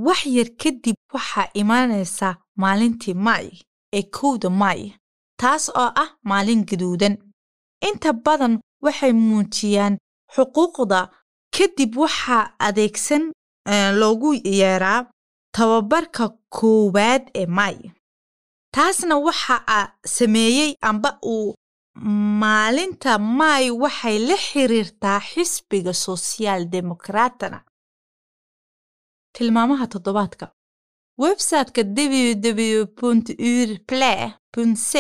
Wax 0.06 0.26
yar 0.26 0.48
kadib 0.62 0.96
waxaa 1.14 1.48
imaanaysaa 1.60 2.36
maalintii 2.56 3.14
may 3.14 3.46
ee 3.92 4.02
kowda 4.02 4.50
may 4.50 4.80
taas 5.40 5.68
oo 5.68 5.90
ah 6.02 6.10
maalin 6.22 6.64
gaduudan. 6.68 7.14
Inta 7.88 8.12
badan 8.12 8.54
waxay 8.84 9.12
muujiyaan 9.12 9.94
xuquuqda 10.34 11.00
kadib 11.56 11.96
waxaa 12.02 12.54
adeegsan 12.66 13.24
loogu 14.00 14.30
yeeraa 14.58 15.00
tababarka 15.56 16.24
koowaad 16.56 17.22
ee 17.40 17.46
may 17.46 17.76
taasna 18.78 19.16
waxa 19.26 19.56
a 19.66 19.80
sameeyey 20.16 20.70
amba 20.90 21.10
uu 21.34 21.54
maalinta 22.42 23.12
may 23.18 23.64
waxay 23.82 24.16
la 24.28 24.36
xiriirtaa 24.46 25.20
xisbiga 25.30 25.92
sosiaal 26.06 26.62
demokraatana 26.76 27.58
tilmaamaha 29.34 29.86
toddobaadka. 29.94 30.46
Websiteka 31.24 31.82
ww 31.96 32.82
urple 33.50 34.14
c 34.90 34.92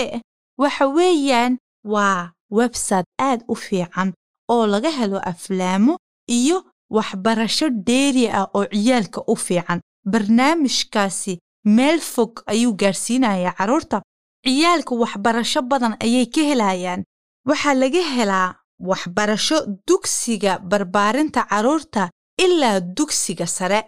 waxa 0.62 0.84
weeyaan 0.96 1.52
waa 1.92 2.32
website 2.50 3.06
aad 3.28 3.40
u 3.52 3.54
fiican 3.54 4.10
oo 4.52 4.66
laga 4.66 4.90
helo 4.98 5.18
aflaamo 5.32 5.94
iyo 6.38 6.58
waxbarasho 6.96 7.68
dheeri 7.86 8.24
ah 8.38 8.46
oo 8.54 8.64
ciyaalka 8.66 9.20
u 9.32 9.36
fiican. 9.36 9.80
Barnaamijkaasi 10.12 11.38
meel 11.76 11.98
fog 12.12 12.32
ayuu 12.52 12.72
gaarsiinayaa 12.80 13.52
carruurta 13.58 14.02
ciyaalka 14.44 14.94
waxbarasho 15.02 15.60
badan 15.70 15.94
ayay 16.04 16.26
ka 16.34 16.40
helayaan. 16.50 17.00
Waxaa 17.48 17.74
laga 17.82 18.02
helaa 18.16 18.48
waxbarasho 18.90 19.58
dugsiga 19.86 20.52
barbaarinta 20.70 21.40
carruurta 21.50 22.10
ilaa 22.44 22.80
dugsiga 22.96 23.46
sare. 23.46 23.80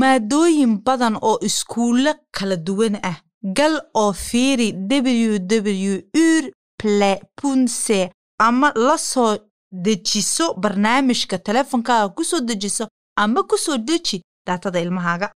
Maadooyin 0.00 0.74
badan 0.86 1.16
oo 1.28 1.38
iskuulo 1.48 2.12
kala 2.36 2.56
duwan 2.56 2.96
ah. 3.10 3.16
Gal 3.56 3.74
oo 3.94 4.12
fiiri 4.12 4.68
ww 4.72 5.98
ur 6.26 6.44
ple 6.80 7.12
punse 7.36 8.10
ama 8.38 8.72
la 8.76 8.96
soo 8.98 9.36
dejiso 9.84 10.54
barnaamijka 10.62 11.38
teleefonkaaga 11.38 12.08
ku 12.16 12.22
soo 12.24 12.40
dejiso 12.40 12.84
ama 13.16 13.42
ku 13.42 13.56
soo 13.58 13.76
deji 13.78 14.22
daatada 14.46 14.80
ilmahaaga 14.80 15.32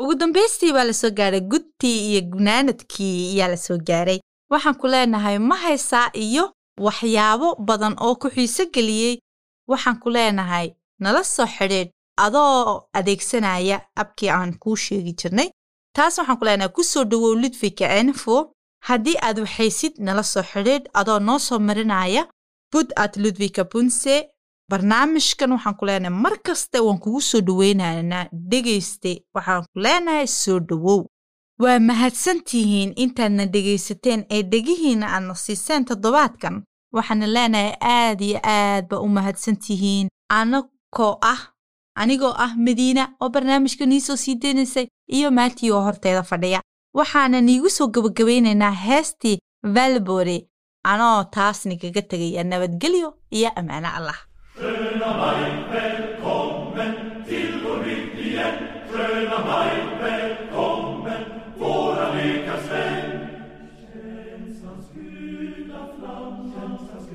ugu 0.00 0.14
dambaystii 0.14 0.72
baa 0.72 0.84
la 0.84 0.92
soo 0.94 1.10
gaaray 1.10 1.40
gudtii 1.40 1.98
iyo 2.10 2.20
gunaanadkii 2.32 3.32
ayaa 3.40 3.48
la 3.48 3.56
soo 3.56 3.78
gaaray. 3.78 4.18
Waxaan 4.50 4.74
ku 4.80 4.86
leenahay 4.88 5.38
ma 5.38 5.56
haysaa 5.56 6.10
iyo 6.14 6.52
waxyaabo 6.86 7.48
badan 7.68 7.94
oo 8.00 8.14
ku 8.16 8.28
xiiso 8.34 8.64
geliyey. 8.74 9.18
Waxaan 9.70 9.98
ku 10.02 10.10
leenahay 10.10 10.74
nala 11.00 11.24
soo 11.24 11.46
xidhiidh 11.46 11.90
adoo 12.16 12.88
adeegsanaya 12.98 13.76
abkii 13.96 14.28
aan 14.30 14.52
kuu 14.62 14.76
sheegi 14.76 15.12
jirnay. 15.20 15.48
Taas 15.96 16.18
waxaan 16.18 16.38
ku 16.38 16.44
leenahay 16.44 16.72
ku 16.76 16.82
soo 16.84 17.04
dhowow 17.04 17.34
ludvika 17.42 17.86
enfo 18.00 18.52
haddii 18.88 19.16
aad 19.22 19.38
waxaysid 19.44 19.94
nala 19.98 20.22
soo 20.22 20.42
xidhiidh 20.42 20.86
adoo 21.00 21.18
noo 21.18 21.38
soo 21.38 21.58
marinaya 21.58 22.22
bud 22.72 22.88
at 22.96 23.16
ludvika 23.16 23.64
punse 23.64 24.14
barnaamijkan 24.70 25.50
waxaan 25.52 25.76
ku 25.78 25.84
leenahay 25.86 26.14
mar 26.24 26.34
kaste 26.46 26.78
waan 26.86 26.98
kugu 27.04 27.20
soo 27.20 27.40
dhoweynaynaa 27.46 28.28
dhegayste 28.50 29.12
waxaan 29.34 29.64
ku 29.72 29.78
leenahay 29.84 30.26
soo 30.26 30.58
dhowow. 30.68 31.02
Waa 31.62 31.78
mahadsantihiin 31.88 32.92
intaadna 32.96 33.44
dhegaysateen 33.54 34.20
ee 34.30 34.42
dhegihiinna 34.52 35.06
aadna 35.14 35.34
siiseen 35.34 35.84
toddobaadkan. 35.88 36.62
Waxaana 36.96 37.26
leenahay 37.36 37.72
aad 37.80 38.20
iyo 38.20 38.38
aad 38.42 38.84
ba 38.90 38.96
u 39.04 39.08
mahadsantihiin 39.16 40.08
anagoo 40.38 41.14
ah 41.32 41.40
anigoo 42.00 42.34
ah 42.44 42.52
madiina 42.66 43.02
oo 43.20 43.28
barnaamijka 43.34 43.84
nii 43.86 44.00
soo 44.06 44.16
sii 44.16 44.34
deynaysay 44.42 44.86
iyo 45.16 45.30
maatii 45.30 45.70
oo 45.70 45.80
horteeda 45.86 46.22
fadhiya. 46.30 46.60
Waxaana 46.98 47.40
niigu 47.40 47.70
soo 47.70 47.86
gabagabaynaynaa 47.94 48.70
heestii 48.86 49.38
valbore. 49.74 50.38
Anoo 50.92 51.24
taas 51.34 51.66
nigaga 51.66 52.02
tegaya 52.02 52.44
nabadgelyo 52.44 53.08
iyo 53.30 53.50
ammaano 53.56 53.88
allah 53.98 54.18
Schöner 55.04 55.18
Mai, 55.18 55.64
willkommen, 55.72 56.94
til 57.26 57.60
vår 57.64 57.84
lyckligen. 57.84 58.54
Schöner 58.90 59.44
Mai, 59.46 59.70
willkommen, 60.02 61.22
våra 61.58 62.14
lyckans 62.14 62.70
vän. 62.70 63.26
Känns 63.92 64.64
hans 64.64 64.86
gula 64.94 65.88
flam, 65.98 66.52
känns 66.54 66.90
hans 66.92 67.08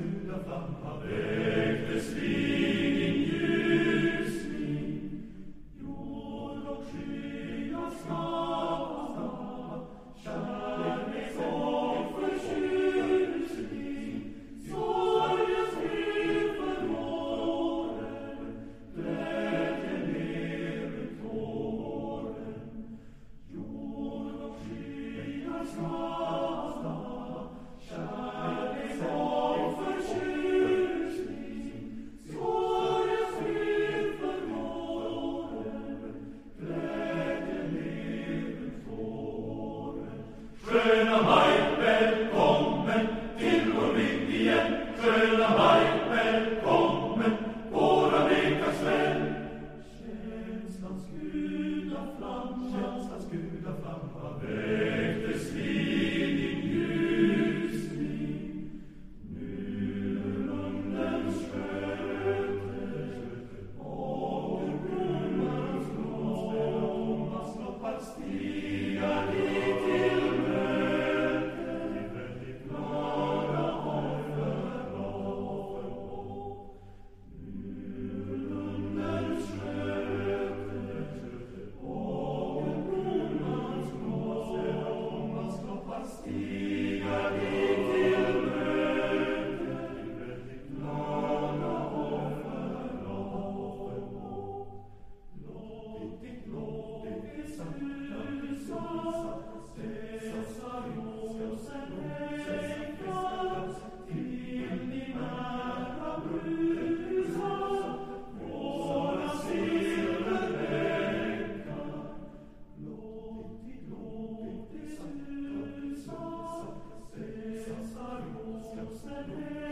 Amen. 119.06 119.69